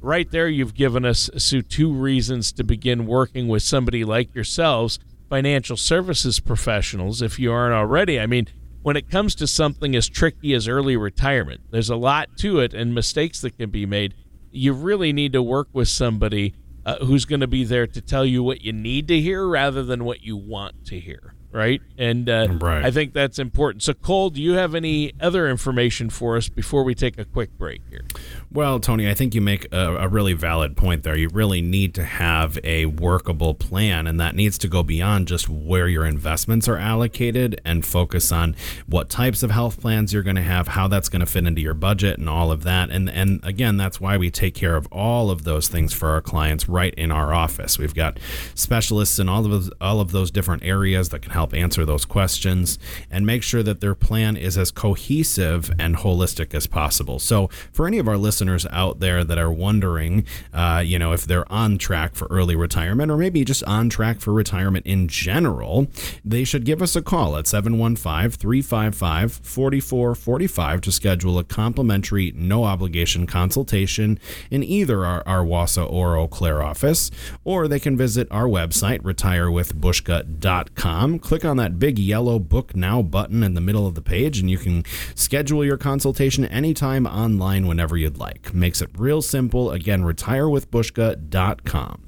Right 0.00 0.30
there, 0.30 0.48
you've 0.48 0.74
given 0.74 1.04
us, 1.04 1.28
Sue, 1.36 1.62
two 1.62 1.92
reasons 1.92 2.52
to 2.52 2.64
begin 2.64 3.06
working 3.06 3.48
with 3.48 3.62
somebody 3.62 4.04
like 4.04 4.34
yourselves 4.34 4.98
financial 5.28 5.76
services 5.76 6.40
professionals 6.40 7.22
if 7.22 7.38
you 7.38 7.52
aren't 7.52 7.74
already. 7.74 8.18
I 8.18 8.26
mean, 8.26 8.48
when 8.82 8.96
it 8.96 9.10
comes 9.10 9.34
to 9.36 9.46
something 9.46 9.94
as 9.94 10.08
tricky 10.08 10.54
as 10.54 10.66
early 10.66 10.96
retirement, 10.96 11.60
there's 11.70 11.90
a 11.90 11.96
lot 11.96 12.36
to 12.38 12.60
it 12.60 12.72
and 12.72 12.94
mistakes 12.94 13.40
that 13.42 13.58
can 13.58 13.70
be 13.70 13.86
made. 13.86 14.14
You 14.50 14.72
really 14.72 15.12
need 15.12 15.32
to 15.34 15.42
work 15.42 15.68
with 15.72 15.88
somebody 15.88 16.54
uh, 16.84 17.04
who's 17.04 17.24
going 17.24 17.40
to 17.40 17.46
be 17.46 17.62
there 17.62 17.86
to 17.86 18.00
tell 18.00 18.24
you 18.24 18.42
what 18.42 18.62
you 18.62 18.72
need 18.72 19.06
to 19.08 19.20
hear 19.20 19.46
rather 19.46 19.82
than 19.82 20.04
what 20.04 20.22
you 20.22 20.36
want 20.36 20.86
to 20.86 20.98
hear 20.98 21.34
right? 21.52 21.80
And 21.98 22.28
uh, 22.28 22.48
right. 22.60 22.84
I 22.84 22.90
think 22.90 23.12
that's 23.12 23.38
important. 23.38 23.82
So, 23.82 23.94
Cole, 23.94 24.30
do 24.30 24.42
you 24.42 24.54
have 24.54 24.74
any 24.74 25.12
other 25.20 25.48
information 25.48 26.10
for 26.10 26.36
us 26.36 26.48
before 26.48 26.84
we 26.84 26.94
take 26.94 27.18
a 27.18 27.24
quick 27.24 27.56
break 27.58 27.82
here? 27.90 28.04
Well, 28.52 28.80
Tony, 28.80 29.08
I 29.08 29.14
think 29.14 29.36
you 29.36 29.40
make 29.40 29.72
a, 29.72 29.94
a, 29.94 30.08
really 30.08 30.32
valid 30.32 30.76
point 30.76 31.04
there. 31.04 31.16
You 31.16 31.28
really 31.28 31.62
need 31.62 31.94
to 31.94 32.02
have 32.02 32.58
a 32.64 32.86
workable 32.86 33.54
plan, 33.54 34.08
and 34.08 34.18
that 34.18 34.34
needs 34.34 34.58
to 34.58 34.66
go 34.66 34.82
beyond 34.82 35.28
just 35.28 35.48
where 35.48 35.86
your 35.86 36.04
investments 36.04 36.66
are 36.66 36.76
allocated 36.76 37.60
and 37.64 37.86
focus 37.86 38.32
on 38.32 38.56
what 38.88 39.08
types 39.08 39.44
of 39.44 39.52
health 39.52 39.80
plans 39.80 40.12
you're 40.12 40.24
going 40.24 40.34
to 40.34 40.42
have, 40.42 40.66
how 40.66 40.88
that's 40.88 41.08
going 41.08 41.20
to 41.20 41.26
fit 41.26 41.46
into 41.46 41.60
your 41.60 41.74
budget, 41.74 42.18
and 42.18 42.28
all 42.28 42.50
of 42.50 42.64
that. 42.64 42.90
And 42.90 43.08
and 43.08 43.38
again, 43.44 43.76
that's 43.76 44.00
why 44.00 44.16
we 44.16 44.32
take 44.32 44.56
care 44.56 44.74
of 44.74 44.88
all 44.90 45.30
of 45.30 45.44
those 45.44 45.68
things 45.68 45.92
for 45.92 46.08
our 46.08 46.20
clients 46.20 46.68
right 46.68 46.92
in 46.94 47.12
our 47.12 47.32
office. 47.32 47.78
We've 47.78 47.94
got 47.94 48.18
specialists 48.56 49.20
in 49.20 49.28
all 49.28 49.44
of 49.44 49.50
those, 49.52 49.70
all 49.80 50.00
of 50.00 50.10
those 50.10 50.32
different 50.32 50.64
areas 50.64 51.10
that 51.10 51.22
can 51.22 51.30
help 51.30 51.54
answer 51.54 51.84
those 51.84 52.04
questions 52.04 52.80
and 53.12 53.24
make 53.24 53.44
sure 53.44 53.62
that 53.62 53.80
their 53.80 53.94
plan 53.94 54.36
is 54.36 54.58
as 54.58 54.72
cohesive 54.72 55.70
and 55.78 55.98
holistic 55.98 56.52
as 56.52 56.66
possible. 56.66 57.20
So, 57.20 57.48
for 57.70 57.86
any 57.86 58.00
of 58.00 58.08
our 58.08 58.16
listeners 58.16 58.39
listeners 58.40 58.66
out 58.70 59.00
there 59.00 59.22
that 59.22 59.36
are 59.36 59.52
wondering, 59.52 60.24
uh, 60.54 60.82
you 60.84 60.98
know, 60.98 61.12
if 61.12 61.26
they're 61.26 61.50
on 61.52 61.76
track 61.76 62.14
for 62.14 62.26
early 62.30 62.56
retirement 62.56 63.10
or 63.10 63.18
maybe 63.18 63.44
just 63.44 63.62
on 63.64 63.90
track 63.90 64.18
for 64.18 64.32
retirement 64.32 64.86
in 64.86 65.08
general, 65.08 65.88
they 66.24 66.42
should 66.42 66.64
give 66.64 66.80
us 66.80 66.96
a 66.96 67.02
call 67.02 67.36
at 67.36 67.46
715 67.46 68.30
355 68.30 69.40
4445 69.42 70.80
to 70.80 70.90
schedule 70.90 71.38
a 71.38 71.44
complimentary, 71.44 72.32
no 72.34 72.64
obligation 72.64 73.26
consultation 73.26 74.18
in 74.50 74.64
either 74.64 75.04
our, 75.04 75.22
our 75.26 75.44
Wausau 75.44 75.86
or 75.92 76.16
Eau 76.16 76.26
Claire 76.26 76.62
office, 76.62 77.10
or 77.44 77.68
they 77.68 77.78
can 77.78 77.94
visit 77.94 78.26
our 78.30 78.46
website, 78.46 79.02
retirewithbuska.com. 79.02 81.18
Click 81.18 81.44
on 81.44 81.58
that 81.58 81.78
big 81.78 81.98
yellow 81.98 82.38
Book 82.38 82.74
Now 82.74 83.02
button 83.02 83.42
in 83.42 83.52
the 83.52 83.60
middle 83.60 83.86
of 83.86 83.94
the 83.94 84.00
page, 84.00 84.40
and 84.40 84.50
you 84.50 84.56
can 84.56 84.82
schedule 85.14 85.62
your 85.62 85.76
consultation 85.76 86.46
anytime 86.46 87.06
online 87.06 87.66
whenever 87.66 87.98
you'd 87.98 88.16
like 88.16 88.29
like. 88.30 88.54
Makes 88.54 88.80
it 88.82 88.90
real 88.96 89.22
simple. 89.22 89.70
Again, 89.70 90.02
retirewithbuska.com. 90.02 92.06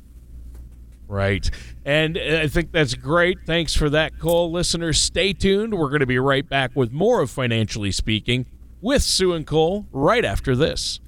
Right. 1.08 1.50
And 1.84 2.16
I 2.16 2.46
think 2.48 2.72
that's 2.72 2.94
great. 2.94 3.38
Thanks 3.44 3.74
for 3.74 3.90
that, 3.90 4.18
Cole. 4.18 4.50
Listeners, 4.50 4.98
stay 4.98 5.34
tuned. 5.34 5.74
We're 5.74 5.90
going 5.90 6.00
to 6.00 6.06
be 6.06 6.18
right 6.18 6.48
back 6.48 6.70
with 6.74 6.90
more 6.90 7.20
of 7.20 7.30
Financially 7.30 7.92
Speaking 7.92 8.46
with 8.80 9.02
Sue 9.02 9.34
and 9.34 9.46
Cole 9.46 9.86
right 9.92 10.24
after 10.24 10.56
this. 10.56 11.00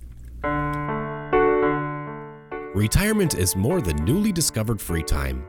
Retirement 2.75 3.35
is 3.35 3.56
more 3.56 3.80
than 3.80 3.97
newly 4.04 4.33
discovered 4.33 4.78
free 4.80 5.02
time. 5.02 5.47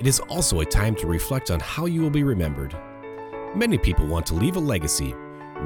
It 0.00 0.08
is 0.08 0.18
also 0.20 0.60
a 0.60 0.64
time 0.64 0.94
to 0.96 1.06
reflect 1.06 1.50
on 1.50 1.60
how 1.60 1.84
you 1.86 2.00
will 2.00 2.10
be 2.10 2.24
remembered. 2.24 2.74
Many 3.54 3.78
people 3.78 4.06
want 4.06 4.26
to 4.26 4.34
leave 4.34 4.56
a 4.56 4.60
legacy 4.60 5.14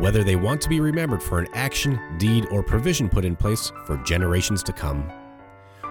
whether 0.00 0.22
they 0.22 0.36
want 0.36 0.60
to 0.62 0.68
be 0.68 0.80
remembered 0.80 1.22
for 1.22 1.38
an 1.38 1.48
action, 1.54 1.98
deed, 2.18 2.46
or 2.50 2.62
provision 2.62 3.08
put 3.08 3.24
in 3.24 3.36
place 3.36 3.72
for 3.84 3.96
generations 3.98 4.62
to 4.62 4.72
come. 4.72 5.10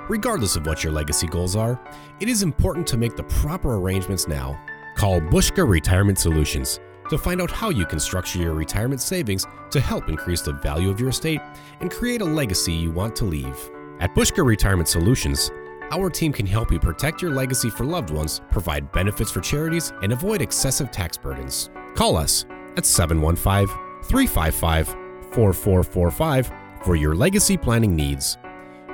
Regardless 0.08 0.56
of 0.56 0.66
what 0.66 0.84
your 0.84 0.94
legacy 0.94 1.28
goals 1.28 1.56
are, 1.56 1.80
it 2.20 2.30
is 2.30 2.44
important 2.44 2.86
to 2.88 2.98
make 2.98 3.16
the 3.16 3.24
proper 3.24 3.76
arrangements 3.76 4.28
now. 4.28 4.60
Call 4.96 5.20
Buska 5.20 5.68
Retirement 5.68 6.20
Solutions 6.20 6.80
to 7.10 7.18
find 7.18 7.42
out 7.42 7.52
how 7.52 7.70
you 7.70 7.86
can 7.86 8.00
structure 8.00 8.40
your 8.40 8.54
retirement 8.54 9.02
savings 9.02 9.46
to 9.72 9.80
help 9.80 10.10
increase 10.10 10.42
the 10.42 10.54
value 10.54 10.90
of 10.90 11.00
your 11.00 11.10
estate 11.10 11.42
and 11.80 11.92
create 11.92 12.22
a 12.22 12.26
legacy 12.26 12.74
you 12.74 12.92
want 12.92 13.16
to 13.16 13.26
leave. 13.26 13.70
At 14.00 14.14
Buska 14.16 14.46
Retirement 14.46 14.88
Solutions, 14.88 15.52
our 15.92 16.10
team 16.10 16.34
can 16.34 16.46
help 16.46 16.72
you 16.72 16.80
protect 16.80 17.22
your 17.22 17.32
legacy 17.32 17.70
for 17.70 17.86
loved 17.86 18.10
ones, 18.10 18.42
provide 18.52 18.92
benefits 18.92 19.32
for 19.32 19.42
charities, 19.42 19.94
and 20.02 20.14
avoid 20.14 20.42
excessive 20.42 20.92
tax 20.92 21.18
burdens. 21.18 21.70
Call 21.96 22.18
us 22.18 22.46
at 22.76 22.86
715 22.86 23.85
355 24.08 24.88
4445 25.34 26.52
for 26.84 26.96
your 26.96 27.16
legacy 27.16 27.58
planning 27.58 27.96
needs. 27.96 28.38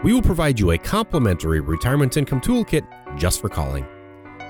We 0.04 0.14
will 0.14 0.22
provide 0.22 0.60
you 0.60 0.72
a 0.72 0.78
complimentary 0.78 1.60
retirement 1.60 2.18
income 2.18 2.42
toolkit 2.42 2.88
just 3.18 3.42
for 3.42 3.50
calling. 3.50 3.86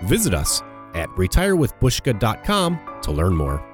Visit 0.04 0.34
us 0.34 0.62
at 0.94 1.10
retirewithbuska.com 1.10 2.80
to 3.02 3.12
learn 3.12 3.36
more. 3.36 3.68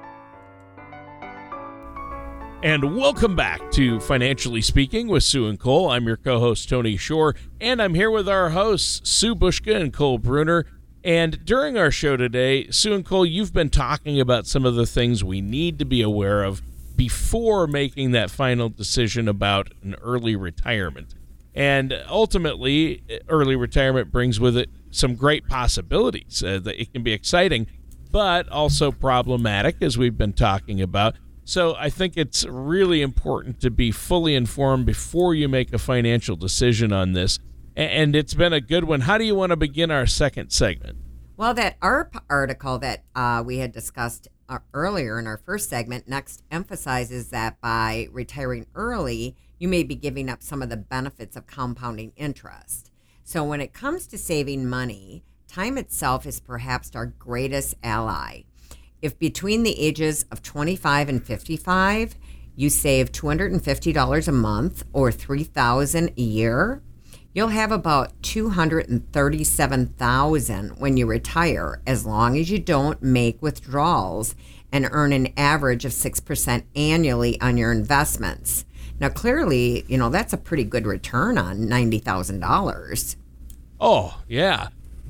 And 2.60 2.96
welcome 2.96 3.36
back 3.36 3.70
to 3.72 4.00
Financially 4.00 4.62
Speaking 4.62 5.06
with 5.06 5.22
Sue 5.22 5.46
and 5.46 5.60
Cole. 5.60 5.90
I'm 5.90 6.08
your 6.08 6.16
co 6.16 6.40
host, 6.40 6.68
Tony 6.68 6.96
Shore, 6.96 7.36
and 7.60 7.80
I'm 7.80 7.94
here 7.94 8.10
with 8.10 8.28
our 8.28 8.50
hosts, 8.50 9.08
Sue 9.08 9.36
Buska 9.36 9.80
and 9.80 9.92
Cole 9.92 10.18
Bruner. 10.18 10.66
And 11.04 11.44
during 11.44 11.78
our 11.78 11.92
show 11.92 12.16
today, 12.16 12.68
Sue 12.70 12.94
and 12.94 13.04
Cole, 13.04 13.24
you've 13.24 13.52
been 13.52 13.70
talking 13.70 14.20
about 14.20 14.48
some 14.48 14.66
of 14.66 14.74
the 14.74 14.86
things 14.86 15.22
we 15.22 15.40
need 15.40 15.78
to 15.78 15.84
be 15.84 16.02
aware 16.02 16.42
of 16.42 16.60
before 16.98 17.68
making 17.68 18.10
that 18.10 18.28
final 18.28 18.68
decision 18.68 19.28
about 19.28 19.72
an 19.84 19.94
early 20.02 20.34
retirement. 20.34 21.14
And 21.54 21.96
ultimately, 22.08 23.04
early 23.28 23.54
retirement 23.54 24.10
brings 24.10 24.40
with 24.40 24.56
it 24.56 24.68
some 24.90 25.14
great 25.14 25.46
possibilities. 25.46 26.42
Uh, 26.42 26.60
it 26.66 26.92
can 26.92 27.04
be 27.04 27.12
exciting, 27.12 27.68
but 28.10 28.48
also 28.48 28.90
problematic, 28.90 29.76
as 29.80 29.96
we've 29.96 30.18
been 30.18 30.32
talking 30.32 30.82
about. 30.82 31.14
So 31.44 31.76
I 31.76 31.88
think 31.88 32.16
it's 32.16 32.44
really 32.44 33.00
important 33.00 33.60
to 33.60 33.70
be 33.70 33.92
fully 33.92 34.34
informed 34.34 34.84
before 34.84 35.36
you 35.36 35.48
make 35.48 35.72
a 35.72 35.78
financial 35.78 36.34
decision 36.34 36.92
on 36.92 37.12
this. 37.12 37.38
And 37.76 38.16
it's 38.16 38.34
been 38.34 38.52
a 38.52 38.60
good 38.60 38.84
one. 38.84 39.02
How 39.02 39.18
do 39.18 39.24
you 39.24 39.36
want 39.36 39.50
to 39.50 39.56
begin 39.56 39.92
our 39.92 40.06
second 40.06 40.50
segment? 40.50 40.98
Well, 41.36 41.54
that 41.54 41.78
AARP 41.78 42.20
article 42.28 42.80
that 42.80 43.04
uh, 43.14 43.44
we 43.46 43.58
had 43.58 43.70
discussed 43.70 44.26
uh, 44.48 44.58
earlier 44.72 45.18
in 45.18 45.26
our 45.26 45.36
first 45.36 45.68
segment 45.68 46.08
next 46.08 46.42
emphasizes 46.50 47.30
that 47.30 47.60
by 47.60 48.08
retiring 48.12 48.66
early, 48.74 49.36
you 49.58 49.68
may 49.68 49.82
be 49.82 49.94
giving 49.94 50.30
up 50.30 50.42
some 50.42 50.62
of 50.62 50.70
the 50.70 50.76
benefits 50.76 51.36
of 51.36 51.46
compounding 51.46 52.12
interest. 52.16 52.90
So, 53.24 53.44
when 53.44 53.60
it 53.60 53.72
comes 53.72 54.06
to 54.08 54.18
saving 54.18 54.68
money, 54.68 55.22
time 55.46 55.76
itself 55.76 56.26
is 56.26 56.40
perhaps 56.40 56.94
our 56.94 57.06
greatest 57.06 57.74
ally. 57.82 58.42
If 59.02 59.18
between 59.18 59.62
the 59.62 59.78
ages 59.78 60.24
of 60.30 60.42
25 60.42 61.08
and 61.08 61.24
55, 61.24 62.16
you 62.56 62.70
save 62.70 63.12
$250 63.12 64.28
a 64.28 64.32
month 64.32 64.84
or 64.92 65.12
3,000 65.12 66.08
a 66.16 66.20
year, 66.20 66.82
you'll 67.34 67.48
have 67.48 67.72
about 67.72 68.22
237,000 68.22 70.78
when 70.78 70.96
you 70.96 71.06
retire 71.06 71.82
as 71.86 72.06
long 72.06 72.38
as 72.38 72.50
you 72.50 72.58
don't 72.58 73.02
make 73.02 73.42
withdrawals 73.42 74.34
and 74.72 74.88
earn 74.90 75.12
an 75.12 75.28
average 75.36 75.84
of 75.84 75.92
6% 75.92 76.64
annually 76.74 77.40
on 77.40 77.56
your 77.56 77.70
investments. 77.72 78.64
Now 79.00 79.08
clearly, 79.08 79.84
you 79.88 79.98
know, 79.98 80.08
that's 80.08 80.32
a 80.32 80.38
pretty 80.38 80.64
good 80.64 80.86
return 80.86 81.38
on 81.38 81.58
$90,000. 81.58 83.16
Oh, 83.80 84.20
yeah. 84.28 84.68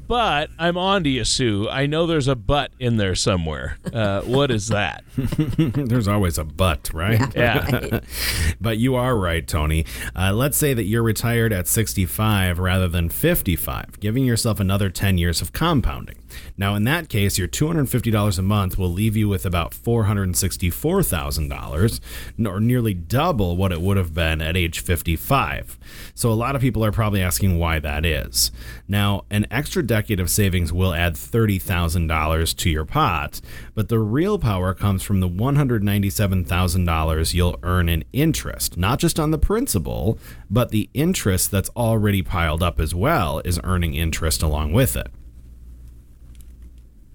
But 0.09 0.49
I'm 0.59 0.79
on 0.79 1.05
to 1.05 1.11
you, 1.11 1.25
Sue. 1.25 1.69
I 1.69 1.85
know 1.85 2.07
there's 2.07 2.29
a 2.29 2.35
butt 2.35 2.73
in 2.81 2.97
there 2.97 3.15
somewhere. 3.15 3.77
Uh, 3.93 4.23
what 4.23 4.51
is 4.51 4.69
that? 4.69 5.05
there's 5.17 6.09
always 6.09 6.39
a 6.39 6.45
butt, 6.45 6.91
right? 6.93 7.19
Yeah. 7.39 7.71
Right. 7.71 8.05
but 8.61 8.79
you 8.79 8.95
are 8.95 9.17
right, 9.17 9.47
Tony. 9.47 9.85
Uh, 10.17 10.33
let's 10.33 10.57
say 10.57 10.73
that 10.73 10.85
you're 10.85 11.03
retired 11.03 11.53
at 11.53 11.69
65 11.69 12.59
rather 12.59 12.89
than 12.89 13.11
55, 13.11 14.01
giving 14.01 14.25
yourself 14.25 14.59
another 14.59 14.89
10 14.89 15.19
years 15.19 15.43
of 15.43 15.53
compounding. 15.53 16.17
Now, 16.57 16.75
in 16.75 16.83
that 16.85 17.09
case, 17.09 17.39
your 17.39 17.49
$250 17.49 18.39
a 18.39 18.43
month 18.43 18.77
will 18.79 18.93
leave 18.93 19.17
you 19.17 19.29
with 19.29 19.47
about 19.47 19.73
$464,000, 19.73 22.01
or 22.47 22.61
nearly 22.61 22.95
double 22.95 23.57
what 23.57 23.73
it 23.73 23.81
would 23.81 23.97
have 23.97 24.15
been 24.15 24.41
at 24.41 24.57
age 24.57 24.79
55. 24.81 25.79
So, 26.15 26.31
a 26.31 26.33
lot 26.33 26.55
of 26.57 26.63
people 26.63 26.85
are 26.85 26.93
probably 26.93 27.23
asking 27.23 27.59
why 27.59 27.81
that 27.81 28.05
is. 28.05 28.53
Now, 28.87 29.25
an 29.31 29.47
extra 29.51 29.83
decade 29.83 30.21
of 30.21 30.31
savings 30.31 30.73
will 30.73 30.95
add 30.95 31.15
$30,000 31.15 32.57
to 32.57 32.71
your 32.71 32.85
pot, 32.85 33.41
but 33.75 33.89
the 33.89 33.99
real 33.99 34.39
power 34.39 34.75
comes 34.75 35.03
from 35.03 35.19
the 35.21 35.29
$197,000 35.29 37.35
you'll 37.35 37.59
earn 37.63 37.89
in 37.89 38.05
interest, 38.13 38.77
not 38.77 38.99
just 38.99 39.21
on 39.21 39.31
the 39.31 39.39
principal, 39.39 40.19
but 40.51 40.71
the 40.71 40.89
interest 40.95 41.51
that's 41.51 41.71
already 41.71 42.23
piled 42.23 42.63
up 42.63 42.81
as 42.81 42.95
well 42.95 43.41
is 43.45 43.61
earning 43.65 43.95
interest 43.95 44.43
along 44.43 44.73
with 44.73 44.97
it. 44.97 45.09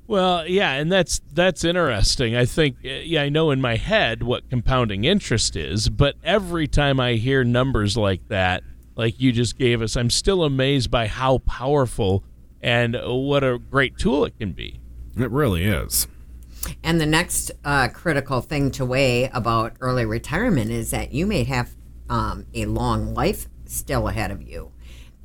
Well, 0.05 0.45
yeah, 0.47 0.73
and 0.73 0.91
that's 0.91 1.21
that's 1.31 1.63
interesting. 1.63 2.35
I 2.35 2.45
think 2.45 2.77
yeah, 2.81 3.21
I 3.21 3.29
know 3.29 3.51
in 3.51 3.61
my 3.61 3.77
head 3.77 4.21
what 4.21 4.49
compounding 4.49 5.05
interest 5.05 5.55
is, 5.55 5.89
but 5.89 6.15
every 6.23 6.67
time 6.67 6.99
I 6.99 7.13
hear 7.13 7.43
numbers 7.43 7.95
like 7.95 8.27
that, 8.27 8.63
like 8.95 9.19
you 9.19 9.31
just 9.31 9.57
gave 9.57 9.81
us, 9.81 9.95
I'm 9.95 10.09
still 10.09 10.43
amazed 10.43 10.91
by 10.91 11.07
how 11.07 11.39
powerful 11.39 12.23
and 12.61 12.97
what 13.03 13.43
a 13.43 13.57
great 13.57 13.97
tool 13.97 14.25
it 14.25 14.37
can 14.39 14.51
be. 14.51 14.79
It 15.17 15.31
really 15.31 15.63
is. 15.63 16.07
And 16.83 16.99
the 16.99 17.05
next 17.05 17.51
uh, 17.63 17.89
critical 17.89 18.41
thing 18.41 18.71
to 18.71 18.85
weigh 18.85 19.29
about 19.33 19.73
early 19.81 20.05
retirement 20.05 20.71
is 20.71 20.91
that 20.91 21.13
you 21.13 21.25
may 21.25 21.43
have 21.43 21.71
um, 22.09 22.45
a 22.53 22.65
long 22.65 23.13
life 23.13 23.47
still 23.65 24.07
ahead 24.07 24.31
of 24.31 24.41
you. 24.41 24.72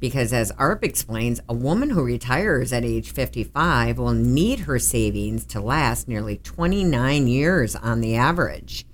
Because 0.00 0.32
as 0.32 0.52
AARP 0.52 0.84
explains, 0.84 1.40
a 1.48 1.54
woman 1.54 1.90
who 1.90 2.04
retires 2.04 2.72
at 2.72 2.84
age 2.84 3.10
55 3.12 3.98
will 3.98 4.12
need 4.12 4.60
her 4.60 4.78
savings 4.78 5.44
to 5.46 5.60
last 5.60 6.06
nearly 6.06 6.36
29 6.36 7.26
years 7.26 7.74
on 7.74 8.00
the 8.00 8.14
average, 8.14 8.86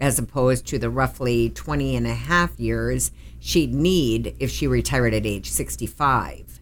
as 0.00 0.18
opposed 0.18 0.66
to 0.66 0.78
the 0.78 0.90
roughly 0.90 1.50
20 1.50 1.96
and 1.96 2.06
a 2.06 2.14
half 2.14 2.58
years 2.58 3.10
she'd 3.38 3.74
need 3.74 4.34
if 4.38 4.50
she 4.50 4.66
retired 4.66 5.12
at 5.12 5.26
age 5.26 5.50
65. 5.50 6.60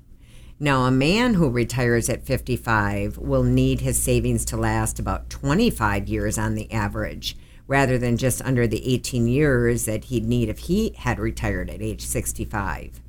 Now, 0.61 0.83
a 0.85 0.91
man 0.91 1.35
who 1.35 1.51
retires 1.51 2.09
at 2.09 2.25
55 2.25 3.19
will 3.19 3.43
need 3.43 3.81
his 3.81 4.01
savings 4.01 4.45
to 4.47 4.57
last 4.57 4.99
about 4.99 5.29
25 5.29 6.09
years 6.09 6.39
on 6.39 6.55
the 6.55 6.71
average, 6.73 7.37
rather 7.67 7.99
than 7.99 8.17
just 8.17 8.43
under 8.43 8.67
the 8.67 8.87
18 8.95 9.27
years 9.27 9.85
that 9.85 10.05
he'd 10.05 10.25
need 10.25 10.49
if 10.49 10.59
he 10.61 10.95
had 10.99 11.19
retired 11.19 11.71
at 11.71 11.83
age 11.83 12.03
65. 12.03 13.04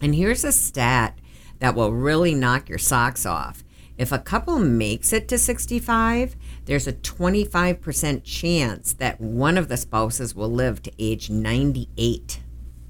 And 0.00 0.14
here's 0.14 0.44
a 0.44 0.52
stat 0.52 1.18
that 1.58 1.74
will 1.74 1.92
really 1.92 2.34
knock 2.34 2.68
your 2.68 2.78
socks 2.78 3.26
off. 3.26 3.64
If 3.96 4.12
a 4.12 4.18
couple 4.18 4.60
makes 4.60 5.12
it 5.12 5.26
to 5.28 5.38
65, 5.38 6.36
there's 6.66 6.86
a 6.86 6.92
25% 6.92 8.22
chance 8.22 8.92
that 8.94 9.20
one 9.20 9.58
of 9.58 9.68
the 9.68 9.76
spouses 9.76 10.36
will 10.36 10.50
live 10.50 10.82
to 10.84 10.92
age 11.00 11.30
98. 11.30 12.40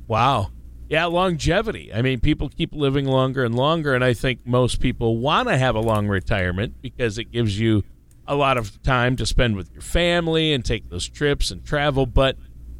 Wow. 0.06 0.50
Yeah, 0.90 1.06
longevity. 1.06 1.92
I 1.92 2.02
mean, 2.02 2.20
people 2.20 2.48
keep 2.50 2.74
living 2.74 3.06
longer 3.06 3.44
and 3.44 3.54
longer, 3.54 3.94
and 3.94 4.04
I 4.04 4.12
think 4.14 4.40
most 4.46 4.80
people 4.80 5.18
want 5.18 5.48
to 5.48 5.56
have 5.56 5.74
a 5.74 5.80
long 5.80 6.08
retirement 6.08 6.80
because 6.82 7.18
it 7.18 7.30
gives 7.30 7.58
you 7.58 7.84
a 8.26 8.34
lot 8.34 8.58
of 8.58 8.82
time 8.82 9.16
to 9.16 9.24
spend 9.24 9.56
with 9.56 9.72
your 9.72 9.82
family 9.82 10.52
and 10.52 10.64
take 10.64 10.90
those 10.90 11.08
trips 11.08 11.50
and 11.50 11.64
travel. 11.64 12.04
But 12.04 12.36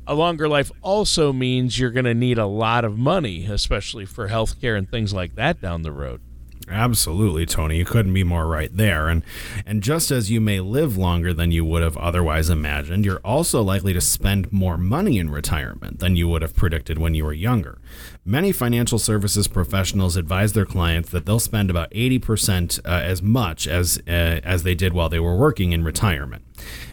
a 0.08 0.14
longer 0.14 0.48
life 0.48 0.72
also 0.80 1.32
means 1.32 1.78
you're 1.78 1.90
going 1.90 2.06
to 2.06 2.14
need 2.14 2.38
a 2.38 2.46
lot 2.46 2.84
of 2.84 2.98
money, 2.98 3.44
especially 3.44 4.06
for 4.06 4.28
health 4.28 4.58
care 4.60 4.74
and 4.74 4.90
things 4.90 5.12
like 5.12 5.34
that 5.34 5.60
down 5.60 5.82
the 5.82 5.92
road. 5.92 6.22
Absolutely, 6.70 7.46
Tony. 7.46 7.76
You 7.78 7.84
couldn't 7.84 8.12
be 8.12 8.24
more 8.24 8.46
right 8.46 8.74
there. 8.74 9.08
And 9.08 9.22
and 9.64 9.82
just 9.82 10.10
as 10.10 10.30
you 10.30 10.40
may 10.40 10.60
live 10.60 10.96
longer 10.96 11.32
than 11.32 11.50
you 11.50 11.64
would 11.64 11.82
have 11.82 11.96
otherwise 11.96 12.50
imagined, 12.50 13.04
you're 13.04 13.20
also 13.24 13.62
likely 13.62 13.92
to 13.94 14.00
spend 14.00 14.52
more 14.52 14.76
money 14.76 15.18
in 15.18 15.30
retirement 15.30 15.98
than 15.98 16.16
you 16.16 16.28
would 16.28 16.42
have 16.42 16.54
predicted 16.54 16.98
when 16.98 17.14
you 17.14 17.24
were 17.24 17.32
younger. 17.32 17.78
Many 18.24 18.52
financial 18.52 18.98
services 18.98 19.48
professionals 19.48 20.16
advise 20.16 20.52
their 20.52 20.66
clients 20.66 21.10
that 21.10 21.24
they'll 21.24 21.40
spend 21.40 21.70
about 21.70 21.90
80% 21.92 22.80
uh, 22.84 22.88
as 22.88 23.22
much 23.22 23.66
as 23.66 23.98
uh, 24.06 24.40
as 24.44 24.62
they 24.62 24.74
did 24.74 24.92
while 24.92 25.08
they 25.08 25.20
were 25.20 25.36
working 25.36 25.72
in 25.72 25.84
retirement. 25.84 26.44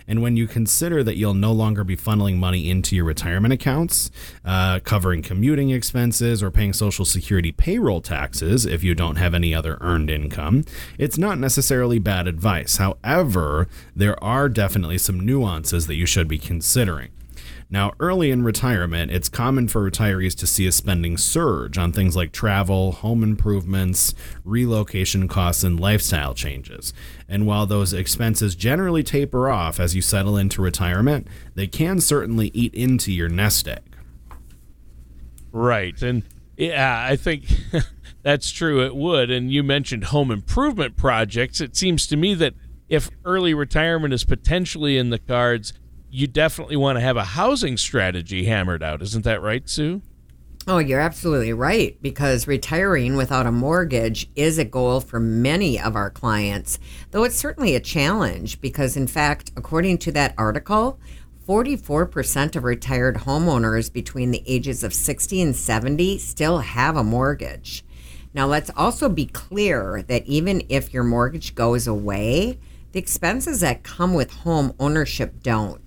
And 0.08 0.22
when 0.22 0.38
you 0.38 0.48
consider 0.48 1.04
that 1.04 1.18
you'll 1.18 1.34
no 1.34 1.52
longer 1.52 1.84
be 1.84 1.98
funneling 1.98 2.38
money 2.38 2.70
into 2.70 2.96
your 2.96 3.06
retirement 3.06 3.54
accounts, 3.54 4.12
uh, 4.44 4.80
covering 4.80 5.22
commuting 5.22 5.70
expenses, 5.72 6.44
or 6.44 6.52
paying 6.52 6.74
Social 6.74 7.06
Security 7.06 7.52
payroll 7.52 8.02
taxes 8.02 8.66
if 8.66 8.84
you 8.84 8.96
don't 8.96 9.16
have 9.16 9.34
any 9.34 9.54
other 9.54 9.78
earned 9.82 10.10
income, 10.10 10.64
it's 10.98 11.18
not 11.18 11.40
necessarily 11.40 12.00
bad 12.00 12.28
advice. 12.28 12.78
However, 12.78 13.68
there 13.96 14.22
are 14.24 14.50
definitely 14.50 14.98
some 14.98 15.20
nuances 15.20 15.88
that 15.88 15.96
you 15.96 16.06
should 16.06 16.28
be 16.28 16.38
considering. 16.38 17.10
Now, 17.70 17.94
early 18.00 18.30
in 18.30 18.44
retirement, 18.44 19.12
it's 19.12 19.28
common 19.28 19.68
for 19.68 19.90
retirees 19.90 20.36
to 20.38 20.48
see 20.48 20.68
a 20.68 20.72
spending 20.72 21.18
surge 21.18 21.78
on 21.78 21.92
things 21.92 22.16
like 22.16 22.32
travel, 22.32 22.92
home 22.92 23.24
improvements, 23.24 24.14
relocation 24.44 25.28
costs, 25.28 25.64
and 25.64 25.80
lifestyle 25.80 26.36
changes. 26.36 26.94
And 27.28 27.48
while 27.48 27.66
those 27.66 27.92
expenses 27.92 28.56
generally 28.56 29.02
taper 29.02 29.50
off 29.50 29.80
as 29.80 29.96
you 29.96 30.02
settle 30.02 30.38
into 30.38 30.62
retirement, 30.62 31.28
they 31.56 31.68
can 31.68 32.00
certainly 32.00 32.52
eat 32.54 32.74
into 32.76 33.12
your 33.12 33.30
nest 33.30 33.68
egg. 33.68 33.96
Right. 35.52 36.00
And 36.02 36.22
yeah, 36.58 37.04
I 37.10 37.16
think 37.16 37.46
that's 38.22 38.52
true. 38.52 38.86
It 38.86 38.96
would. 38.96 39.32
And 39.32 39.52
you 39.52 39.64
mentioned 39.64 40.06
home 40.06 40.30
improvement 40.30 40.98
projects. 40.98 41.62
It 41.62 41.76
seems 41.76 42.06
to 42.08 42.16
me 42.16 42.36
that 42.36 42.54
if 42.90 43.10
early 43.24 43.54
retirement 43.54 44.14
is 44.14 44.24
potentially 44.24 44.98
in 44.98 45.10
the 45.10 45.18
cards, 45.18 45.74
you 46.16 46.28
definitely 46.28 46.78
want 46.78 46.96
to 46.96 47.02
have 47.02 47.18
a 47.18 47.26
housing 47.26 47.76
strategy 47.76 48.46
hammered 48.46 48.82
out. 48.82 49.02
Isn't 49.02 49.26
that 49.26 49.42
right, 49.42 49.68
Sue? 49.68 50.02
Oh, 50.66 50.78
you're 50.78 51.02
absolutely 51.02 51.52
right 51.52 52.02
because 52.02 52.48
retiring 52.48 53.16
without 53.18 53.46
a 53.46 53.52
mortgage 53.52 54.30
is 54.36 54.58
a 54.58 54.66
goal 54.66 55.02
for 55.02 55.20
many 55.20 55.80
of 55.80 55.96
our 55.96 56.10
clients, 56.10 56.80
though 57.12 57.24
it's 57.24 57.36
certainly 57.36 57.76
a 57.76 57.82
challenge 57.82 58.62
because, 58.62 58.96
in 58.98 59.08
fact, 59.08 59.52
according 59.58 59.98
to 60.00 60.12
that 60.14 60.34
article, 60.38 61.00
44% 61.48 62.56
of 62.56 62.64
retired 62.64 63.18
homeowners 63.18 63.92
between 63.92 64.32
the 64.32 64.42
ages 64.48 64.84
of 64.84 64.94
60 64.94 65.42
and 65.42 65.56
70 65.56 66.18
still 66.18 66.60
have 66.60 66.96
a 66.96 67.04
mortgage. 67.04 67.86
Now, 68.34 68.48
let's 68.48 68.72
also 68.76 69.10
be 69.10 69.28
clear 69.28 70.02
that 70.08 70.26
even 70.26 70.64
if 70.70 70.94
your 70.94 71.04
mortgage 71.04 71.54
goes 71.54 71.88
away, 71.88 72.58
the 72.94 73.00
expenses 73.00 73.60
that 73.60 73.84
come 73.84 74.14
with 74.14 74.32
home 74.32 74.74
ownership 74.80 75.44
don't. 75.44 75.85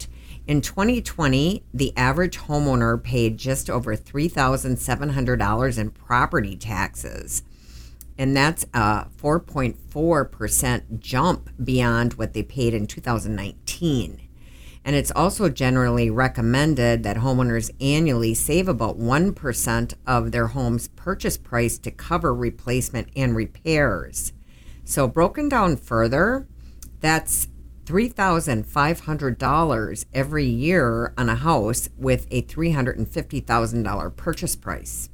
In 0.48 0.62
2020, 0.62 1.62
the 1.74 1.94
average 1.94 2.38
homeowner 2.38 3.00
paid 3.02 3.36
just 3.36 3.68
over 3.68 3.94
$3,700 3.94 5.78
in 5.78 5.90
property 5.90 6.56
taxes. 6.56 7.42
And 8.16 8.34
that's 8.34 8.64
a 8.72 9.08
4.4% 9.22 11.00
jump 11.00 11.50
beyond 11.62 12.14
what 12.14 12.32
they 12.32 12.42
paid 12.42 12.72
in 12.72 12.86
2019. 12.86 14.22
And 14.86 14.96
it's 14.96 15.12
also 15.14 15.50
generally 15.50 16.08
recommended 16.08 17.02
that 17.02 17.18
homeowners 17.18 17.70
annually 17.78 18.32
save 18.32 18.68
about 18.68 18.98
1% 18.98 19.94
of 20.06 20.32
their 20.32 20.46
home's 20.46 20.88
purchase 20.88 21.36
price 21.36 21.76
to 21.80 21.90
cover 21.90 22.34
replacement 22.34 23.08
and 23.14 23.36
repairs. 23.36 24.32
So, 24.86 25.06
broken 25.06 25.50
down 25.50 25.76
further, 25.76 26.48
that's 27.00 27.48
$3,500 27.88 30.04
every 30.12 30.44
year 30.44 31.14
on 31.16 31.30
a 31.30 31.34
house 31.34 31.88
with 31.96 32.26
a 32.30 32.42
$350,000 32.42 34.16
purchase 34.16 34.56
price. 34.56 35.08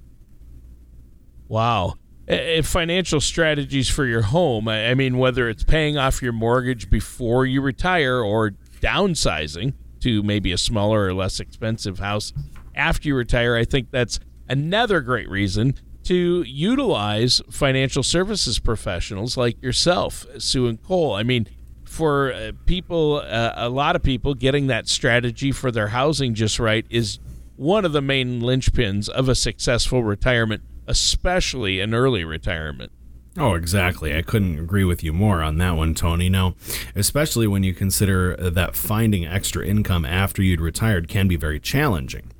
Wow. 1.46 1.94
If 2.26 2.66
financial 2.66 3.20
strategies 3.20 3.88
for 3.88 4.06
your 4.06 4.22
home, 4.22 4.66
I 4.66 4.94
mean, 4.94 5.18
whether 5.18 5.48
it's 5.48 5.62
paying 5.62 5.96
off 5.98 6.20
your 6.20 6.32
mortgage 6.32 6.90
before 6.90 7.46
you 7.46 7.60
retire 7.60 8.18
or 8.18 8.54
downsizing 8.80 9.74
to 10.00 10.20
maybe 10.22 10.50
a 10.50 10.58
smaller 10.58 11.04
or 11.04 11.14
less 11.14 11.38
expensive 11.38 12.00
house 12.00 12.32
after 12.74 13.06
you 13.08 13.14
retire, 13.14 13.54
I 13.54 13.64
think 13.64 13.92
that's 13.92 14.18
another 14.48 15.00
great 15.00 15.28
reason 15.28 15.76
to 16.04 16.42
utilize 16.42 17.40
financial 17.50 18.02
services 18.02 18.58
professionals 18.58 19.37
like 19.37 19.62
yourself, 19.62 20.26
Sue 20.38 20.66
and 20.66 20.82
Cole. 20.82 21.14
I 21.14 21.22
mean, 21.22 21.46
for 21.94 22.33
uh, 22.33 22.52
people, 22.66 23.22
uh, 23.24 23.52
a 23.54 23.68
lot 23.68 23.94
of 23.94 24.02
people, 24.02 24.35
getting 24.35 24.66
that 24.66 24.88
strategy 24.88 25.52
for 25.52 25.70
their 25.70 25.88
housing 25.88 26.35
just 26.35 26.59
right 26.59 26.85
is 26.90 27.20
one 27.57 27.85
of 27.85 27.92
the 27.92 28.02
main 28.02 28.40
linchpins 28.40 29.09
of 29.09 29.28
a 29.28 29.35
successful 29.35 30.02
retirement, 30.02 30.62
especially 30.88 31.80
an 31.80 31.94
early 31.94 32.24
retirement. 32.24 32.90
Oh, 33.37 33.54
exactly. 33.54 34.16
I 34.16 34.22
couldn't 34.22 34.59
agree 34.59 34.85
with 34.85 35.02
you 35.02 35.12
more 35.12 35.42
on 35.42 35.59
that 35.59 35.72
one, 35.72 35.94
Tony. 35.94 36.28
Now, 36.28 36.54
especially 36.94 37.46
when 37.46 37.62
you 37.62 37.74
consider 37.74 38.37
that 38.37 38.76
finding 38.76 39.24
extra 39.24 39.66
income 39.66 40.04
after 40.04 40.42
you'd 40.42 40.61
retired 40.61 41.09
can 41.09 41.26
be 41.26 41.37
very 41.37 41.59
challenging. 41.59 42.30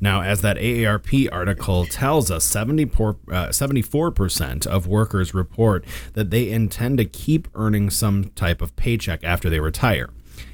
Now, 0.00 0.22
as 0.22 0.40
that 0.42 0.56
AARP 0.56 1.28
article 1.32 1.86
tells 1.86 2.30
us, 2.30 2.44
74, 2.44 3.16
uh, 3.30 3.48
74% 3.48 4.66
of 4.66 4.86
workers 4.86 5.34
report 5.34 5.84
that 6.12 6.30
they 6.30 6.50
intend 6.50 6.98
to 6.98 7.04
keep 7.04 7.48
earning 7.54 7.90
some 7.90 8.30
type 8.34 8.60
of 8.60 8.76
paycheck 8.76 9.22
after 9.24 9.48
they 9.48 9.60
retire. 9.60 10.10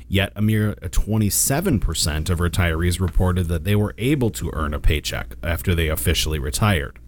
Yet, 0.09 0.33
a 0.35 0.43
mere 0.43 0.75
27% 0.75 2.31
of 2.31 2.41
retirees 2.41 3.01
reported 3.01 3.47
that 3.47 3.65
they 3.65 3.77
were 3.77 3.95
able 3.97 4.31
to 4.31 4.51
earn 4.53 4.75
a 4.75 4.81
paycheck 4.81 5.37
after 5.43 5.75
they 5.75 5.89
officially 5.89 6.39
retired. 6.39 6.99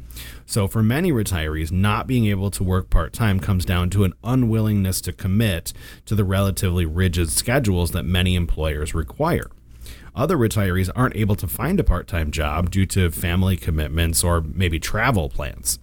So, 0.46 0.68
for 0.68 0.82
many 0.82 1.10
retirees, 1.10 1.72
not 1.72 2.06
being 2.06 2.26
able 2.26 2.50
to 2.52 2.62
work 2.62 2.90
part 2.90 3.12
time 3.12 3.40
comes 3.40 3.64
down 3.64 3.90
to 3.90 4.04
an 4.04 4.14
unwillingness 4.22 5.00
to 5.02 5.12
commit 5.12 5.72
to 6.06 6.14
the 6.14 6.24
relatively 6.24 6.86
rigid 6.86 7.30
schedules 7.30 7.90
that 7.92 8.04
many 8.04 8.36
employers 8.36 8.94
require. 8.94 9.50
Other 10.14 10.36
retirees 10.36 10.90
aren't 10.94 11.16
able 11.16 11.36
to 11.36 11.46
find 11.46 11.80
a 11.80 11.84
part 11.84 12.06
time 12.06 12.30
job 12.30 12.70
due 12.70 12.84
to 12.86 13.10
family 13.10 13.56
commitments 13.56 14.22
or 14.22 14.42
maybe 14.42 14.78
travel 14.78 15.30
plans. 15.30 15.78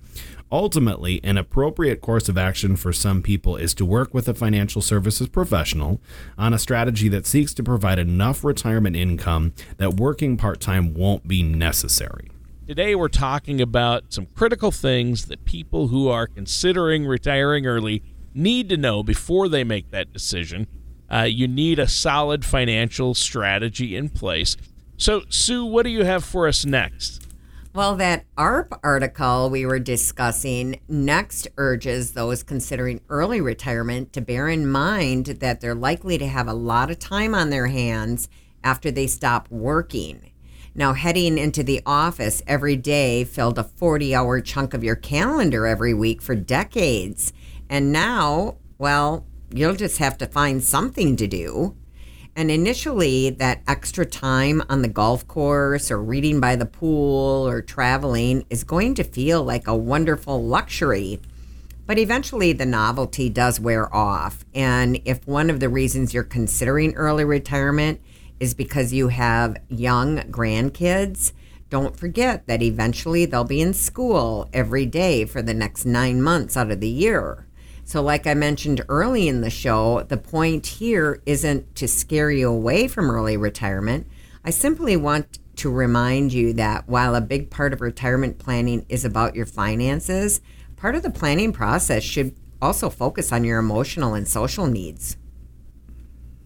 Ultimately, 0.52 1.20
an 1.24 1.38
appropriate 1.38 2.02
course 2.02 2.28
of 2.28 2.38
action 2.38 2.76
for 2.76 2.92
some 2.92 3.22
people 3.22 3.56
is 3.56 3.74
to 3.76 3.86
work 3.86 4.14
with 4.14 4.28
a 4.28 4.34
financial 4.34 4.82
services 4.82 5.28
professional 5.28 6.02
on 6.38 6.54
a 6.54 6.60
strategy 6.60 7.08
that 7.10 7.28
seeks 7.28 7.54
to 7.56 7.64
provide 7.64 8.00
enough 8.00 8.44
retirement 8.44 8.96
income 8.96 9.54
that 9.78 9.96
working 9.96 10.38
part 10.38 10.60
time 10.60 10.94
won't 10.94 11.28
be 11.28 11.44
necessary. 11.44 12.32
Today, 12.68 12.94
we're 12.96 13.10
talking 13.10 13.62
about 13.62 14.12
some 14.14 14.28
critical 14.36 14.72
things 14.72 15.26
that 15.26 15.46
people 15.46 15.88
who 15.88 16.08
are 16.08 16.28
considering 16.28 17.06
retiring 17.06 17.66
early 17.66 18.04
need 18.34 18.70
to 18.70 18.78
know 18.78 19.02
before 19.02 19.50
they 19.50 19.64
make 19.64 19.90
that 19.92 20.14
decision 20.14 20.68
Uh, 21.12 21.24
you 21.24 21.48
need 21.48 21.80
a 21.80 21.88
solid 21.88 22.46
financial 22.46 23.14
strategy 23.14 23.96
in 23.96 24.10
place. 24.10 24.56
So, 24.98 25.24
Sue, 25.30 25.66
what 25.66 25.84
do 25.84 25.90
you 25.90 26.04
have 26.04 26.24
for 26.24 26.48
us 26.48 26.66
next? 26.66 27.26
Well, 27.74 27.96
that 27.98 28.26
AARP 28.36 28.80
article 28.84 29.50
we 29.50 29.66
were 29.66 29.80
discussing 29.80 30.82
next 30.88 31.48
urges 31.56 32.14
those 32.14 32.44
considering 32.44 33.00
early 33.10 33.42
retirement 33.42 34.12
to 34.14 34.22
bear 34.22 34.50
in 34.50 34.68
mind 34.68 35.28
that 35.28 35.62
they're 35.62 35.76
likely 35.76 36.18
to 36.18 36.28
have 36.28 36.48
a 36.48 36.54
lot 36.54 36.90
of 36.90 37.00
time 37.00 37.36
on 37.36 37.52
their 37.52 37.68
hands 37.68 38.28
after 38.64 38.90
they 38.92 39.08
stop 39.08 39.48
working. 39.50 40.32
Now, 40.76 40.94
heading 40.94 41.38
into 41.38 41.64
the 41.64 41.82
office 41.86 42.42
every 42.48 42.76
day 42.76 43.24
filled 43.24 43.60
a 43.60 43.64
40 43.64 44.16
hour 44.16 44.42
chunk 44.42 44.74
of 44.74 44.84
your 44.84 44.96
calendar 44.96 45.68
every 45.68 45.94
week 45.94 46.22
for 46.22 46.36
decades. 46.36 47.34
And 47.70 47.92
now, 47.92 48.58
well, 48.78 49.26
you'll 49.54 49.76
just 49.76 49.98
have 49.98 50.18
to 50.20 50.28
find 50.28 50.64
something 50.64 51.16
to 51.16 51.28
do. 51.28 51.76
And 52.36 52.50
initially, 52.50 53.32
that 53.32 53.62
extra 53.68 54.06
time 54.06 54.64
on 54.70 54.82
the 54.82 54.88
golf 54.88 55.28
course 55.28 55.92
or 55.92 56.02
reading 56.02 56.40
by 56.40 56.56
the 56.56 56.66
pool 56.66 57.48
or 57.48 57.62
traveling 57.62 58.46
is 58.50 58.64
going 58.64 58.96
to 58.96 59.04
feel 59.04 59.44
like 59.44 59.68
a 59.68 59.76
wonderful 59.76 60.44
luxury. 60.44 61.20
But 61.86 61.98
eventually, 61.98 62.54
the 62.54 62.66
novelty 62.66 63.30
does 63.30 63.60
wear 63.60 63.94
off. 63.94 64.46
And 64.54 65.02
if 65.06 65.28
one 65.28 65.50
of 65.50 65.60
the 65.60 65.70
reasons 65.70 66.14
you're 66.14 66.24
considering 66.24 66.94
early 66.94 67.26
retirement 67.26 68.00
is 68.40 68.54
because 68.54 68.94
you 68.94 69.10
have 69.10 69.58
young 69.68 70.20
grandkids, 70.32 71.34
don't 71.70 71.98
forget 71.98 72.48
that 72.48 72.62
eventually 72.62 73.26
they'll 73.26 73.44
be 73.44 73.60
in 73.60 73.74
school 73.74 74.50
every 74.54 74.86
day 74.86 75.26
for 75.26 75.42
the 75.42 75.54
next 75.54 75.86
nine 75.86 76.22
months 76.22 76.56
out 76.56 76.72
of 76.72 76.80
the 76.80 76.88
year. 76.88 77.49
So, 77.90 78.04
like 78.04 78.28
I 78.28 78.36
mentioned 78.36 78.86
early 78.88 79.28
in 79.28 79.42
the 79.42 79.50
show, 79.50 80.04
the 80.04 80.16
point 80.16 80.68
here 80.68 81.24
isn't 81.26 81.76
to 81.78 81.88
scare 81.88 82.30
you 82.30 82.48
away 82.48 82.88
from 82.88 83.10
early 83.10 83.36
retirement. 83.36 84.06
I 84.46 84.52
simply 84.52 84.96
want 84.96 85.40
to 85.56 85.72
remind 85.72 86.32
you 86.32 86.54
that 86.54 86.88
while 86.88 87.16
a 87.16 87.20
big 87.20 87.50
part 87.50 87.74
of 87.74 87.82
retirement 87.82 88.38
planning 88.38 88.86
is 88.90 89.06
about 89.06 89.36
your 89.36 89.48
finances, 89.48 90.40
part 90.76 90.94
of 90.94 91.02
the 91.02 91.10
planning 91.10 91.52
process 91.52 92.04
should 92.04 92.36
also 92.62 92.92
focus 92.92 93.32
on 93.32 93.44
your 93.44 93.58
emotional 93.58 94.14
and 94.14 94.28
social 94.28 94.68
needs. 94.68 95.18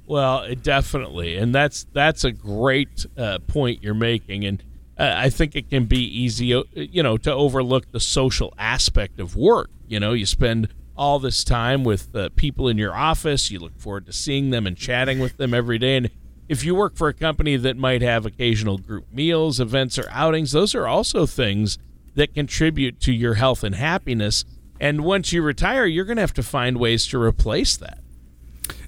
Well, 0.06 0.56
definitely, 0.56 1.36
and 1.36 1.54
that's 1.54 1.86
that's 1.92 2.24
a 2.24 2.32
great 2.32 3.06
uh, 3.18 3.40
point 3.40 3.84
you're 3.84 3.94
making, 3.94 4.46
and 4.46 4.64
uh, 4.98 5.14
I 5.18 5.30
think 5.30 5.58
it 5.58 5.70
can 5.70 5.88
be 5.88 6.06
easy, 6.06 6.54
uh, 6.54 6.64
you 6.74 7.04
know, 7.04 7.18
to 7.18 7.34
overlook 7.34 7.92
the 7.92 8.00
social 8.00 8.54
aspect 8.58 9.20
of 9.20 9.36
work. 9.36 9.70
You 9.90 10.00
know, 10.00 10.14
you 10.14 10.26
spend 10.26 10.70
all 10.96 11.20
this 11.20 11.44
time 11.44 11.84
with 11.84 12.16
uh, 12.16 12.30
people 12.36 12.68
in 12.68 12.78
your 12.78 12.96
office. 12.96 13.52
You 13.52 13.60
look 13.60 13.80
forward 13.80 14.06
to 14.06 14.14
seeing 14.14 14.50
them 14.50 14.68
and 14.68 14.78
chatting 14.78 15.20
with 15.20 15.38
them 15.38 15.54
every 15.54 15.78
day. 15.78 15.98
And 15.98 16.10
if 16.48 16.64
you 16.64 16.76
work 16.76 16.96
for 16.96 17.08
a 17.08 17.14
company 17.14 17.56
that 17.58 17.78
might 17.78 18.02
have 18.02 18.26
occasional 18.26 18.78
group 18.78 19.12
meals, 19.12 19.60
events, 19.60 19.98
or 19.98 20.08
outings, 20.10 20.52
those 20.52 20.76
are 20.76 20.88
also 20.88 21.26
things 21.26 21.78
that 22.16 22.34
contribute 22.34 23.00
to 23.02 23.12
your 23.12 23.36
health 23.36 23.64
and 23.64 23.76
happiness. 23.76 24.46
And 24.80 25.04
once 25.04 25.34
you 25.34 25.42
retire, 25.42 25.86
you're 25.86 26.06
going 26.06 26.18
to 26.18 26.22
have 26.22 26.34
to 26.34 26.44
find 26.44 26.78
ways 26.78 27.08
to 27.08 27.22
replace 27.22 27.78
that. 27.78 28.03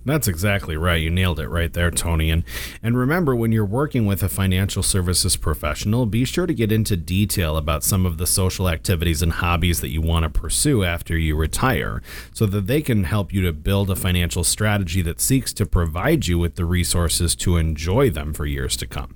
That's 0.06 0.28
exactly 0.28 0.78
right. 0.78 1.02
You 1.02 1.10
nailed 1.10 1.40
it 1.40 1.48
right 1.48 1.74
there, 1.74 1.90
Tony. 1.90 2.30
And 2.30 2.44
and 2.84 2.98
remember 2.98 3.36
when 3.36 3.52
you're 3.52 3.66
working 3.66 4.06
with 4.06 4.22
a 4.22 4.30
financial 4.30 4.84
services 4.84 5.36
professional, 5.36 6.06
be 6.06 6.26
sure 6.26 6.46
to 6.46 6.54
get 6.54 6.72
into 6.72 6.96
detail 6.96 7.58
about 7.58 7.84
some 7.84 8.06
of 8.06 8.18
the 8.18 8.28
social 8.28 8.70
activities 8.70 9.22
and 9.22 9.34
hobbies 9.34 9.82
that 9.82 9.90
you 9.90 10.02
want 10.02 10.24
to 10.24 10.30
pursue 10.30 10.84
after 10.84 11.18
you 11.18 11.36
retire 11.36 12.04
so 12.34 12.46
that 12.46 12.68
they 12.68 12.82
can 12.82 13.06
help 13.06 13.34
you 13.34 13.42
to 13.42 13.52
build 13.52 13.90
a 13.90 13.96
financial 13.96 14.44
strategy 14.44 15.02
that 15.02 15.20
seeks 15.20 15.52
to 15.54 15.66
provide 15.66 16.28
you 16.28 16.38
with 16.38 16.56
the 16.56 16.66
resources 16.66 17.36
to 17.36 17.58
enjoy 17.58 18.10
them 18.10 18.34
for 18.34 18.46
years 18.46 18.78
to 18.78 18.86
come. 18.86 19.16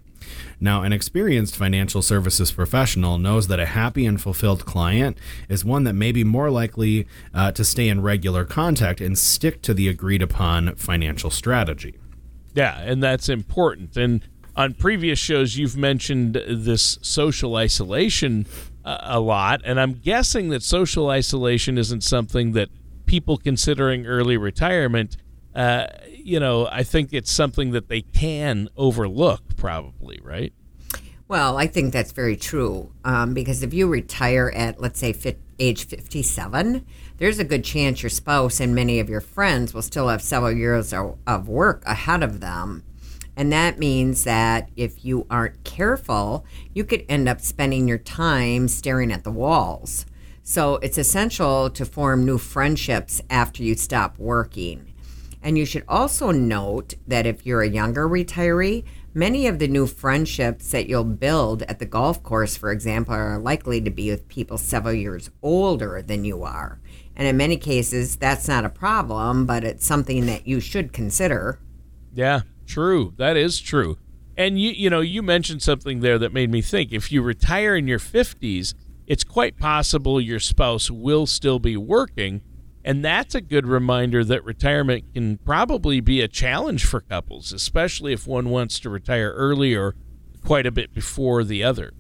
Now, 0.62 0.84
an 0.84 0.92
experienced 0.92 1.56
financial 1.56 2.02
services 2.02 2.52
professional 2.52 3.18
knows 3.18 3.48
that 3.48 3.60
a 3.60 3.66
happy 3.66 4.06
and 4.06 4.22
fulfilled 4.22 4.66
client 4.66 5.18
is 5.48 5.64
one 5.64 5.86
that 5.86 5.94
may 5.94 6.12
be 6.12 6.24
more 6.24 6.50
likely 6.50 7.08
uh, 7.34 7.52
to 7.54 7.64
stay 7.64 7.88
in 7.88 8.02
regular 8.02 8.44
contact 8.44 9.00
and 9.00 9.18
stick 9.18 9.62
to 9.64 9.74
the 9.74 9.88
agreed 9.88 10.22
upon 10.22 10.76
financial 10.76 11.30
strategy. 11.30 11.96
Yeah, 12.54 12.80
and 12.82 13.02
that's 13.02 13.30
important. 13.30 13.96
And 13.96 14.28
on 14.56 14.74
previous 14.74 15.18
shows, 15.18 15.56
you've 15.56 15.78
mentioned 15.78 16.34
this 16.48 17.00
social 17.02 17.56
isolation 17.56 18.46
uh, 18.84 18.98
a 19.02 19.20
lot, 19.20 19.62
and 19.64 19.80
I'm 19.80 19.94
guessing 19.94 20.50
that 20.50 20.64
social 20.64 21.10
isolation 21.10 21.78
isn't 21.78 22.04
something 22.04 22.52
that 22.54 22.70
people 23.06 23.38
considering 23.38 24.06
early 24.06 24.36
retirement. 24.36 25.16
Uh, 25.60 25.88
you 26.08 26.40
know, 26.40 26.70
I 26.72 26.84
think 26.84 27.12
it's 27.12 27.30
something 27.30 27.72
that 27.72 27.90
they 27.90 28.02
can 28.02 28.70
overlook, 28.78 29.58
probably, 29.58 30.18
right? 30.24 30.54
Well, 31.28 31.58
I 31.58 31.68
think 31.68 31.92
that's 31.92 32.14
very 32.14 32.38
true 32.38 32.94
um, 33.04 33.34
because 33.34 33.62
if 33.62 33.74
you 33.74 33.90
retire 33.90 34.54
at, 34.56 34.80
let's 34.80 35.02
say, 35.02 35.12
fit, 35.12 35.38
age 35.60 35.86
57, 35.86 36.86
there's 37.18 37.40
a 37.40 37.44
good 37.44 37.66
chance 37.66 38.02
your 38.02 38.10
spouse 38.10 38.62
and 38.62 38.74
many 38.74 39.02
of 39.02 39.10
your 39.10 39.20
friends 39.20 39.74
will 39.74 39.82
still 39.82 40.08
have 40.08 40.22
several 40.22 40.54
years 40.54 40.94
of, 40.94 41.18
of 41.28 41.50
work 41.50 41.84
ahead 41.86 42.24
of 42.24 42.40
them. 42.40 42.86
And 43.36 43.52
that 43.52 43.78
means 43.78 44.24
that 44.24 44.70
if 44.78 45.04
you 45.04 45.28
aren't 45.30 45.66
careful, 45.66 46.46
you 46.74 46.86
could 46.86 47.04
end 47.10 47.28
up 47.28 47.42
spending 47.42 47.86
your 47.86 47.98
time 47.98 48.70
staring 48.70 49.12
at 49.12 49.26
the 49.26 49.32
walls. 49.32 50.06
So 50.42 50.76
it's 50.78 50.98
essential 50.98 51.70
to 51.72 51.84
form 51.84 52.26
new 52.26 52.38
friendships 52.38 53.22
after 53.30 53.62
you 53.62 53.76
stop 53.76 54.18
working. 54.18 54.89
And 55.42 55.58
you 55.58 55.66
should 55.66 55.86
also 55.88 56.32
note 56.32 56.96
that 57.08 57.26
if 57.26 57.46
you're 57.46 57.62
a 57.62 57.70
younger 57.70 58.08
retiree, 58.08 58.84
many 59.14 59.48
of 59.48 59.60
the 59.60 59.68
new 59.68 59.88
friendships 59.88 60.72
that 60.72 60.90
you'll 60.90 61.04
build 61.04 61.64
at 61.64 61.80
the 61.80 61.86
golf 61.86 62.22
course, 62.24 62.58
for 62.58 62.72
example, 62.72 63.14
are 63.14 63.40
likely 63.40 63.82
to 63.82 63.90
be 63.90 64.10
with 64.10 64.28
people 64.28 64.58
several 64.58 64.94
years 64.94 65.30
older 65.42 66.02
than 66.02 66.26
you 66.26 66.44
are. 66.44 66.80
And 67.16 67.28
in 67.28 67.38
many 67.38 67.58
cases, 67.58 68.16
that's 68.16 68.48
not 68.48 68.66
a 68.66 68.70
problem, 68.70 69.46
but 69.46 69.64
it's 69.64 69.86
something 69.86 70.26
that 70.26 70.48
you 70.48 70.60
should 70.60 70.94
consider. 70.94 71.60
Yeah, 72.14 72.42
true. 72.66 73.14
That 73.18 73.38
is 73.38 73.60
true. 73.60 73.98
And 74.38 74.60
you 74.60 74.72
you 74.72 74.90
know, 74.90 75.02
you 75.02 75.22
mentioned 75.22 75.62
something 75.62 76.00
there 76.00 76.18
that 76.18 76.34
made 76.34 76.50
me 76.50 76.62
think 76.62 76.94
if 76.94 77.12
you 77.12 77.22
retire 77.22 77.76
in 77.76 77.88
your 77.88 78.00
50s, 78.00 78.74
it's 79.06 79.24
quite 79.26 79.58
possible 79.58 80.22
your 80.22 80.40
spouse 80.40 80.90
will 80.90 81.26
still 81.26 81.60
be 81.60 81.76
working 81.76 82.42
and 82.84 83.04
that's 83.04 83.36
a 83.36 83.42
good 83.42 83.68
reminder 83.68 84.24
that 84.24 84.44
retirement 84.44 85.14
can 85.14 85.38
probably 85.38 86.00
be 86.00 86.22
a 86.22 86.28
challenge 86.28 86.86
for 86.86 87.02
couples, 87.02 87.52
especially 87.52 88.14
if 88.14 88.28
one 88.28 88.50
wants 88.50 88.80
to 88.80 88.90
retire 88.90 89.32
early 89.32 89.76
or 89.76 89.96
quite 90.46 90.66
a 90.66 90.72
bit 90.72 90.94
before 90.94 91.44
the 91.44 91.64
other. 91.64 91.94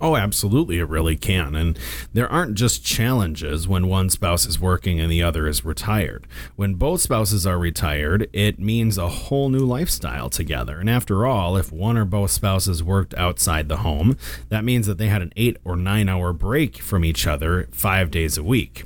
Oh, 0.00 0.16
absolutely, 0.16 0.78
it 0.78 0.88
really 0.88 1.16
can. 1.16 1.54
And 1.54 1.78
there 2.14 2.30
aren't 2.30 2.54
just 2.54 2.84
challenges 2.84 3.68
when 3.68 3.86
one 3.86 4.08
spouse 4.08 4.46
is 4.46 4.58
working 4.58 4.98
and 4.98 5.12
the 5.12 5.22
other 5.22 5.46
is 5.46 5.64
retired. 5.64 6.26
When 6.56 6.74
both 6.74 7.02
spouses 7.02 7.46
are 7.46 7.58
retired, 7.58 8.30
it 8.32 8.58
means 8.58 8.96
a 8.96 9.08
whole 9.08 9.50
new 9.50 9.58
lifestyle 9.58 10.30
together. 10.30 10.78
And 10.78 10.88
after 10.88 11.26
all, 11.26 11.56
if 11.56 11.70
one 11.70 11.98
or 11.98 12.06
both 12.06 12.30
spouses 12.30 12.82
worked 12.82 13.12
outside 13.14 13.68
the 13.68 13.78
home, 13.78 14.16
that 14.48 14.64
means 14.64 14.86
that 14.86 14.96
they 14.96 15.08
had 15.08 15.22
an 15.22 15.32
eight 15.36 15.58
or 15.64 15.76
nine 15.76 16.08
hour 16.08 16.32
break 16.32 16.78
from 16.78 17.04
each 17.04 17.26
other 17.26 17.68
five 17.72 18.10
days 18.10 18.38
a 18.38 18.42
week. 18.42 18.84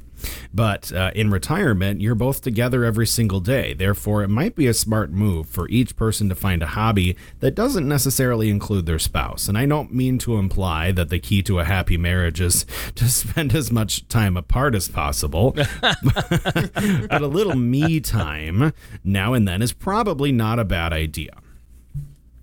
But 0.53 0.93
uh, 0.93 1.11
in 1.15 1.31
retirement, 1.31 2.01
you're 2.01 2.15
both 2.15 2.43
together 2.43 2.85
every 2.85 3.07
single 3.07 3.41
day. 3.41 3.75
Therefore, 3.75 4.23
it 4.23 4.29
might 4.29 4.55
be 4.55 4.67
a 4.67 4.75
smart 4.75 5.11
move 5.11 5.49
for 5.49 5.69
each 5.69 5.97
person 5.97 6.29
to 6.29 6.35
find 6.35 6.63
a 6.63 6.69
hobby 6.69 7.17
that 7.41 7.55
doesn't 7.55 7.89
necessarily 7.89 8.51
include 8.51 8.87
their 8.87 8.99
spouse. 8.99 9.49
And 9.49 9.59
I 9.59 9.67
don't 9.67 9.93
mean 9.93 10.19
to 10.19 10.37
imply 10.37 10.93
that 10.93 11.09
the 11.09 11.19
key 11.19 11.43
to 11.43 11.59
a 11.59 11.65
happy 11.65 11.97
marriage 11.97 12.41
is 12.41 12.67
to 12.95 13.09
spend 13.09 13.55
as 13.55 13.71
much 13.71 14.07
time 14.09 14.37
apart 14.37 14.75
as 14.75 14.89
possible. 14.89 15.53
but 15.81 17.23
a 17.23 17.27
little 17.27 17.57
me 17.57 18.01
time 18.01 18.73
now 19.03 19.35
and 19.35 19.47
then 19.47 19.63
is 19.63 19.73
probably 19.73 20.33
not 20.33 20.59
a 20.59 20.65
bad 20.65 20.93
idea. 20.93 21.39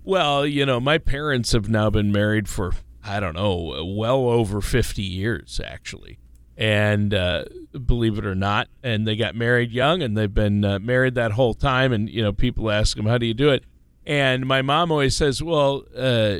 Well, 0.04 0.44
you 0.44 0.66
know, 0.66 0.80
my 0.80 0.98
parents 0.98 1.52
have 1.52 1.68
now 1.68 1.88
been 1.88 2.10
married 2.10 2.48
for, 2.48 2.72
I 3.04 3.20
don't 3.20 3.34
know, 3.34 3.84
well 3.84 4.28
over 4.28 4.60
50 4.60 5.00
years, 5.02 5.60
actually 5.64 6.18
and 6.56 7.14
uh, 7.14 7.44
believe 7.86 8.18
it 8.18 8.26
or 8.26 8.34
not, 8.34 8.68
and 8.82 9.06
they 9.06 9.16
got 9.16 9.34
married 9.34 9.72
young, 9.72 10.02
and 10.02 10.16
they've 10.16 10.32
been 10.32 10.64
uh, 10.64 10.78
married 10.78 11.14
that 11.14 11.32
whole 11.32 11.54
time. 11.54 11.92
And 11.92 12.08
you 12.08 12.22
know, 12.22 12.32
people 12.32 12.70
ask 12.70 12.96
them, 12.96 13.06
"How 13.06 13.18
do 13.18 13.26
you 13.26 13.34
do 13.34 13.50
it?" 13.50 13.64
And 14.06 14.46
my 14.46 14.62
mom 14.62 14.90
always 14.90 15.16
says, 15.16 15.42
"Well, 15.42 15.84
uh, 15.96 16.38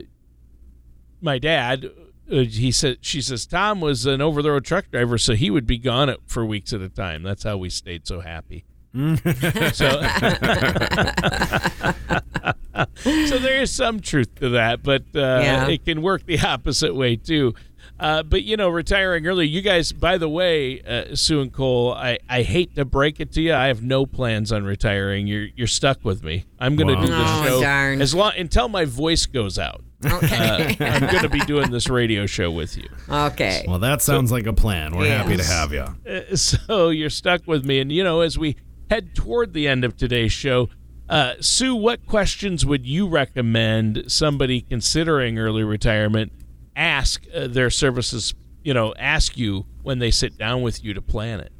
my 1.20 1.38
dad." 1.38 1.90
Uh, 2.30 2.44
he 2.44 2.70
said, 2.70 2.98
"She 3.00 3.20
says 3.20 3.46
Tom 3.46 3.80
was 3.80 4.06
an 4.06 4.20
over-the-road 4.20 4.64
truck 4.64 4.90
driver, 4.90 5.18
so 5.18 5.34
he 5.34 5.50
would 5.50 5.66
be 5.66 5.78
gone 5.78 6.14
for 6.26 6.46
weeks 6.46 6.72
at 6.72 6.80
a 6.80 6.88
time. 6.88 7.22
That's 7.22 7.42
how 7.42 7.56
we 7.56 7.68
stayed 7.68 8.06
so 8.06 8.20
happy." 8.20 8.64
so, 8.94 8.98
so 12.94 13.38
there 13.38 13.62
is 13.62 13.72
some 13.72 14.00
truth 14.00 14.34
to 14.36 14.50
that, 14.50 14.82
but 14.82 15.02
uh, 15.14 15.40
yeah. 15.42 15.68
it 15.68 15.84
can 15.84 16.02
work 16.02 16.26
the 16.26 16.38
opposite 16.40 16.94
way 16.94 17.16
too. 17.16 17.54
Uh, 18.02 18.22
but 18.22 18.42
you 18.42 18.56
know, 18.56 18.68
retiring 18.68 19.24
early. 19.28 19.46
You 19.46 19.62
guys, 19.62 19.92
by 19.92 20.18
the 20.18 20.28
way, 20.28 20.80
uh, 20.82 21.14
Sue 21.14 21.40
and 21.40 21.52
Cole, 21.52 21.92
I, 21.92 22.18
I 22.28 22.42
hate 22.42 22.74
to 22.74 22.84
break 22.84 23.20
it 23.20 23.30
to 23.34 23.40
you. 23.40 23.54
I 23.54 23.68
have 23.68 23.82
no 23.82 24.06
plans 24.06 24.50
on 24.50 24.64
retiring. 24.64 25.26
You're 25.28 25.46
you're 25.54 25.66
stuck 25.68 26.04
with 26.04 26.24
me. 26.24 26.44
I'm 26.58 26.74
going 26.74 26.88
to 26.88 26.94
Wow. 26.94 27.00
do 27.00 27.06
this 27.06 27.16
Oh, 27.20 27.44
show 27.44 27.60
darn. 27.60 28.02
as 28.02 28.12
long 28.14 28.32
until 28.36 28.68
my 28.68 28.84
voice 28.86 29.26
goes 29.26 29.56
out. 29.58 29.82
Uh, 30.04 30.74
I'm 30.80 31.00
going 31.06 31.22
to 31.22 31.28
be 31.28 31.38
doing 31.40 31.70
this 31.70 31.88
radio 31.88 32.26
show 32.26 32.50
with 32.50 32.76
you. 32.76 32.88
Okay. 33.08 33.64
Well, 33.68 33.78
that 33.78 34.02
sounds 34.02 34.32
like 34.32 34.46
a 34.48 34.52
plan. 34.52 34.96
We're 34.96 35.06
happy 35.16 35.36
to 35.36 35.44
have 35.44 35.72
you. 35.72 35.84
Uh, 36.04 36.34
so 36.34 36.88
you're 36.88 37.08
stuck 37.08 37.46
with 37.46 37.64
me. 37.64 37.78
And, 37.78 37.92
you 37.92 38.02
know, 38.02 38.20
as 38.22 38.36
we 38.36 38.56
head 38.90 39.14
toward 39.14 39.52
the 39.52 39.68
end 39.68 39.84
of 39.84 39.96
today's 39.96 40.32
show, 40.32 40.68
uh, 41.08 41.34
Sue, 41.38 41.76
what 41.76 42.04
questions 42.08 42.66
would 42.66 42.84
you 42.84 43.06
recommend 43.06 44.10
somebody 44.10 44.60
considering 44.62 45.38
early 45.38 45.62
retirement 45.62 46.32
ask 46.76 47.24
uh, 47.34 47.46
their 47.46 47.70
services, 47.70 48.34
you 48.62 48.74
know, 48.74 48.94
ask 48.98 49.36
you 49.36 49.66
when 49.82 49.98
they 49.98 50.10
sit 50.10 50.38
down 50.38 50.62
with 50.62 50.84
you 50.84 50.94
to 50.94 51.02
plan 51.02 51.40
it? 51.40 51.52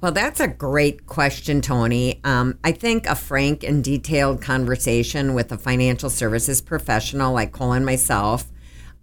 Well, 0.00 0.12
that's 0.12 0.40
a 0.40 0.48
great 0.48 1.06
question, 1.06 1.62
Tony. 1.62 2.20
Um, 2.24 2.58
I 2.62 2.72
think 2.72 3.06
a 3.06 3.14
frank 3.14 3.64
and 3.64 3.82
detailed 3.82 4.42
conversation 4.42 5.32
with 5.32 5.50
a 5.50 5.56
financial 5.56 6.10
services 6.10 6.60
professional 6.60 7.32
like 7.32 7.52
Cole 7.52 7.72
and 7.72 7.86
myself 7.86 8.50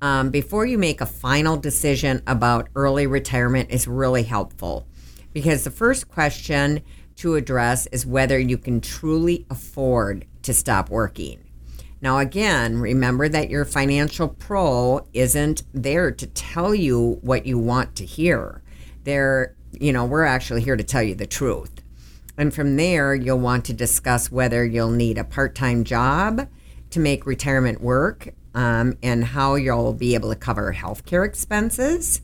um, 0.02 0.30
before 0.30 0.66
you 0.66 0.78
make 0.78 1.02
a 1.02 1.06
final 1.06 1.58
decision 1.58 2.22
about 2.28 2.70
early 2.76 3.08
retirement 3.08 3.72
is 3.72 3.88
really 3.88 4.24
helpful. 4.24 4.88
Because 5.34 5.64
the 5.64 5.72
first 5.72 6.08
question 6.08 6.84
to 7.16 7.36
address 7.36 7.88
is 7.88 8.06
whether 8.06 8.38
you 8.38 8.58
can 8.58 8.82
truly 8.82 9.46
afford 9.50 10.26
to 10.44 10.54
stop 10.54 10.90
working. 10.90 11.44
Now, 12.02 12.18
again, 12.18 12.80
remember 12.80 13.30
that 13.30 13.50
your 13.50 13.64
financial 13.64 14.28
pro 14.28 15.08
isn't 15.14 15.64
there 15.74 16.12
to 16.12 16.28
tell 16.28 16.74
you 16.74 17.20
what 17.22 17.46
you 17.46 17.60
want 17.60 17.96
to 17.98 18.06
hear. 18.06 18.64
They're, 19.04 19.56
you 19.72 19.94
know, 19.94 20.06
we're 20.06 20.26
actually 20.26 20.62
here 20.62 20.76
to 20.76 20.84
tell 20.84 21.04
you 21.04 21.14
the 21.14 21.28
truth. 21.28 21.72
And 22.38 22.54
from 22.54 22.76
there, 22.76 23.14
you'll 23.14 23.40
want 23.40 23.66
to 23.66 23.74
discuss 23.74 24.32
whether 24.32 24.66
you'll 24.66 24.90
need 24.90 25.20
a 25.20 25.24
part 25.24 25.54
time 25.54 25.84
job 25.84 26.48
to 26.90 27.00
make 27.00 27.28
retirement 27.28 27.82
work 27.82 28.30
um, 28.56 28.98
and 29.04 29.24
how 29.24 29.56
you'll 29.56 29.94
be 29.94 30.16
able 30.16 30.30
to 30.30 30.36
cover 30.36 30.74
healthcare 30.74 31.26
expenses 31.26 32.22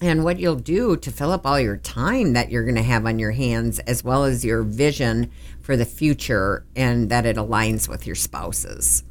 and 0.00 0.24
what 0.24 0.38
you'll 0.38 0.56
do 0.56 0.96
to 0.96 1.10
fill 1.10 1.30
up 1.30 1.46
all 1.46 1.60
your 1.60 1.76
time 1.76 2.32
that 2.32 2.50
you're 2.50 2.64
going 2.64 2.76
to 2.76 2.82
have 2.82 3.04
on 3.04 3.18
your 3.18 3.32
hands, 3.32 3.78
as 3.80 4.02
well 4.02 4.24
as 4.24 4.44
your 4.44 4.62
vision 4.62 5.30
for 5.70 5.76
the 5.76 5.84
future 5.84 6.66
and 6.74 7.10
that 7.10 7.24
it 7.24 7.36
aligns 7.36 7.88
with 7.88 8.04
your 8.04 8.16
spouses. 8.16 9.04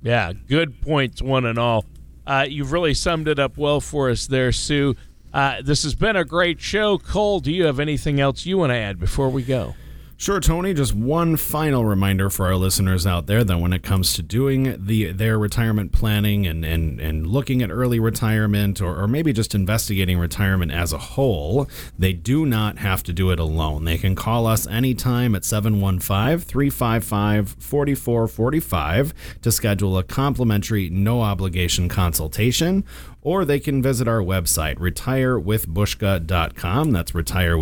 Yeah, 0.00 0.32
good 0.32 0.80
points, 0.80 1.20
one 1.20 1.44
and 1.44 1.58
all. 1.58 1.84
Uh, 2.26 2.46
you've 2.48 2.72
really 2.72 2.94
summed 2.94 3.28
it 3.28 3.38
up 3.38 3.58
well 3.58 3.82
for 3.82 4.08
us 4.08 4.26
there, 4.26 4.50
Sue. 4.50 4.94
Uh, 5.34 5.60
this 5.60 5.82
has 5.82 5.94
been 5.94 6.16
a 6.16 6.24
great 6.24 6.58
show. 6.58 6.96
Cole, 6.96 7.40
do 7.40 7.52
you 7.52 7.66
have 7.66 7.78
anything 7.78 8.18
else 8.18 8.46
you 8.46 8.56
want 8.56 8.70
to 8.70 8.76
add 8.76 8.98
before 8.98 9.28
we 9.28 9.42
go? 9.42 9.74
Sure, 10.18 10.40
Tony. 10.40 10.72
Just 10.72 10.94
one 10.94 11.36
final 11.36 11.84
reminder 11.84 12.30
for 12.30 12.46
our 12.46 12.56
listeners 12.56 13.06
out 13.06 13.26
there 13.26 13.44
that 13.44 13.58
when 13.58 13.74
it 13.74 13.82
comes 13.82 14.14
to 14.14 14.22
doing 14.22 14.74
the 14.82 15.12
their 15.12 15.38
retirement 15.38 15.92
planning 15.92 16.46
and, 16.46 16.64
and, 16.64 16.98
and 16.98 17.26
looking 17.26 17.60
at 17.60 17.70
early 17.70 18.00
retirement 18.00 18.80
or, 18.80 18.98
or 18.98 19.06
maybe 19.06 19.34
just 19.34 19.54
investigating 19.54 20.18
retirement 20.18 20.72
as 20.72 20.94
a 20.94 20.98
whole, 20.98 21.68
they 21.98 22.14
do 22.14 22.46
not 22.46 22.78
have 22.78 23.02
to 23.02 23.12
do 23.12 23.30
it 23.30 23.38
alone. 23.38 23.84
They 23.84 23.98
can 23.98 24.14
call 24.14 24.46
us 24.46 24.66
anytime 24.66 25.34
at 25.34 25.44
715 25.44 26.38
355 26.38 27.50
4445 27.58 29.12
to 29.42 29.52
schedule 29.52 29.98
a 29.98 30.02
complimentary, 30.02 30.88
no 30.88 31.20
obligation 31.20 31.90
consultation 31.90 32.84
or 33.26 33.44
they 33.44 33.58
can 33.58 33.82
visit 33.82 34.06
our 34.06 34.20
website, 34.20 34.76
retirewithbuska.com. 34.76 36.92
That's 36.92 37.12
retire 37.12 37.56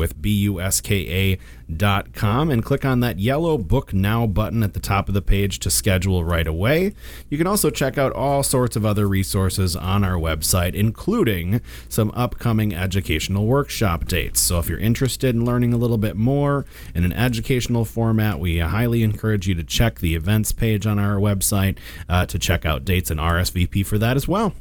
and 2.51 2.63
click 2.63 2.85
on 2.85 3.01
that 3.01 3.19
yellow 3.19 3.57
Book 3.57 3.95
Now 3.95 4.27
button 4.27 4.63
at 4.63 4.75
the 4.75 4.81
top 4.81 5.09
of 5.09 5.15
the 5.15 5.23
page 5.23 5.59
to 5.61 5.71
schedule 5.71 6.23
right 6.23 6.47
away. 6.47 6.93
You 7.31 7.39
can 7.39 7.47
also 7.47 7.71
check 7.71 7.97
out 7.97 8.13
all 8.13 8.43
sorts 8.43 8.77
of 8.77 8.85
other 8.85 9.09
resources 9.09 9.75
on 9.75 10.05
our 10.05 10.17
website, 10.17 10.75
including 10.75 11.63
some 11.89 12.13
upcoming 12.15 12.75
educational 12.75 13.47
workshop 13.47 14.05
dates. 14.05 14.43
So 14.43 14.59
if 14.59 14.69
you're 14.69 14.79
interested 14.79 15.35
in 15.35 15.47
learning 15.47 15.73
a 15.73 15.79
little 15.79 15.97
bit 15.97 16.15
more 16.15 16.67
in 16.95 17.05
an 17.05 17.15
educational 17.15 17.87
format, 17.87 18.39
we 18.39 18.59
highly 18.59 19.03
encourage 19.03 19.49
you 19.49 19.55
to 19.55 19.65
check 19.65 20.01
the 20.01 20.15
events 20.15 20.53
page 20.53 20.87
on 20.87 20.99
our 20.99 21.17
website 21.17 21.79
uh, 22.07 22.27
to 22.27 22.39
check 22.39 22.67
out 22.67 22.85
dates 22.85 23.11
and 23.11 23.19
RSVP 23.19 23.87
for 23.87 23.97
that 23.97 24.19
as 24.19 24.29
well. 24.29 24.53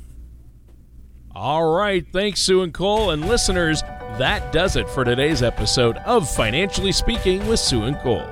All 1.36 1.76
right. 1.76 2.06
Thanks, 2.12 2.42
Sue 2.42 2.62
and 2.62 2.74
Cole. 2.74 3.10
And 3.10 3.28
listeners, 3.28 3.82
that 4.20 4.52
does 4.52 4.76
it 4.76 4.88
for 4.88 5.04
today's 5.04 5.42
episode 5.42 5.98
of 6.06 6.30
Financially 6.30 6.92
Speaking 6.92 7.48
with 7.48 7.60
Sue 7.60 7.84
and 7.84 7.98
Cole. 8.00 8.28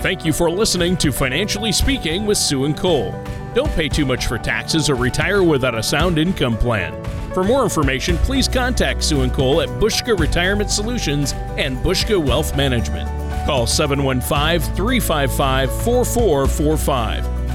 Thank 0.00 0.26
you 0.26 0.34
for 0.34 0.50
listening 0.50 0.98
to 0.98 1.10
Financially 1.10 1.72
Speaking 1.72 2.26
with 2.26 2.36
Sue 2.36 2.66
and 2.66 2.76
Cole. 2.76 3.12
Don't 3.54 3.70
pay 3.70 3.88
too 3.88 4.04
much 4.04 4.26
for 4.26 4.36
taxes 4.36 4.90
or 4.90 4.94
retire 4.96 5.42
without 5.42 5.74
a 5.74 5.82
sound 5.82 6.18
income 6.18 6.56
plan. 6.58 7.02
For 7.32 7.42
more 7.42 7.62
information, 7.62 8.18
please 8.18 8.48
contact 8.48 9.02
Sue 9.02 9.22
and 9.22 9.32
Cole 9.32 9.62
at 9.62 9.68
Buska 9.80 10.18
Retirement 10.18 10.70
Solutions 10.70 11.32
and 11.56 11.78
Buska 11.78 12.22
Wealth 12.22 12.54
Management. 12.54 13.08
Call 13.46 13.66
715 13.66 14.74
355 14.76 15.82
4445 15.82 17.37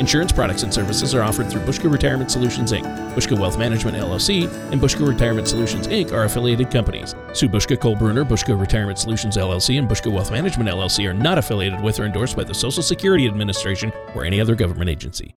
Insurance 0.00 0.32
products 0.32 0.64
and 0.64 0.74
services 0.74 1.14
are 1.14 1.22
offered 1.22 1.48
through 1.48 1.62
Buska 1.62 1.90
Retirement 1.90 2.28
Solutions 2.28 2.72
Inc., 2.72 2.84
Buska 3.14 3.38
Wealth 3.38 3.56
Management 3.56 3.96
LLC, 3.96 4.52
and 4.72 4.80
Buska 4.80 5.06
Retirement 5.06 5.46
Solutions 5.46 5.86
Inc. 5.86 6.12
are 6.12 6.24
affiliated 6.24 6.68
companies. 6.68 7.14
Sue 7.32 7.48
Buska, 7.48 7.78
Cole 7.78 7.94
Bruner, 7.94 8.24
Buska 8.24 8.58
Retirement 8.58 8.98
Solutions 8.98 9.36
LLC, 9.36 9.78
and 9.78 9.88
Buska 9.88 10.12
Wealth 10.12 10.32
Management 10.32 10.68
LLC 10.68 11.08
are 11.08 11.14
not 11.14 11.38
affiliated 11.38 11.80
with 11.80 12.00
or 12.00 12.06
endorsed 12.06 12.36
by 12.36 12.42
the 12.42 12.54
Social 12.54 12.82
Security 12.82 13.26
Administration 13.28 13.92
or 14.16 14.24
any 14.24 14.40
other 14.40 14.56
government 14.56 14.90
agency. 14.90 15.32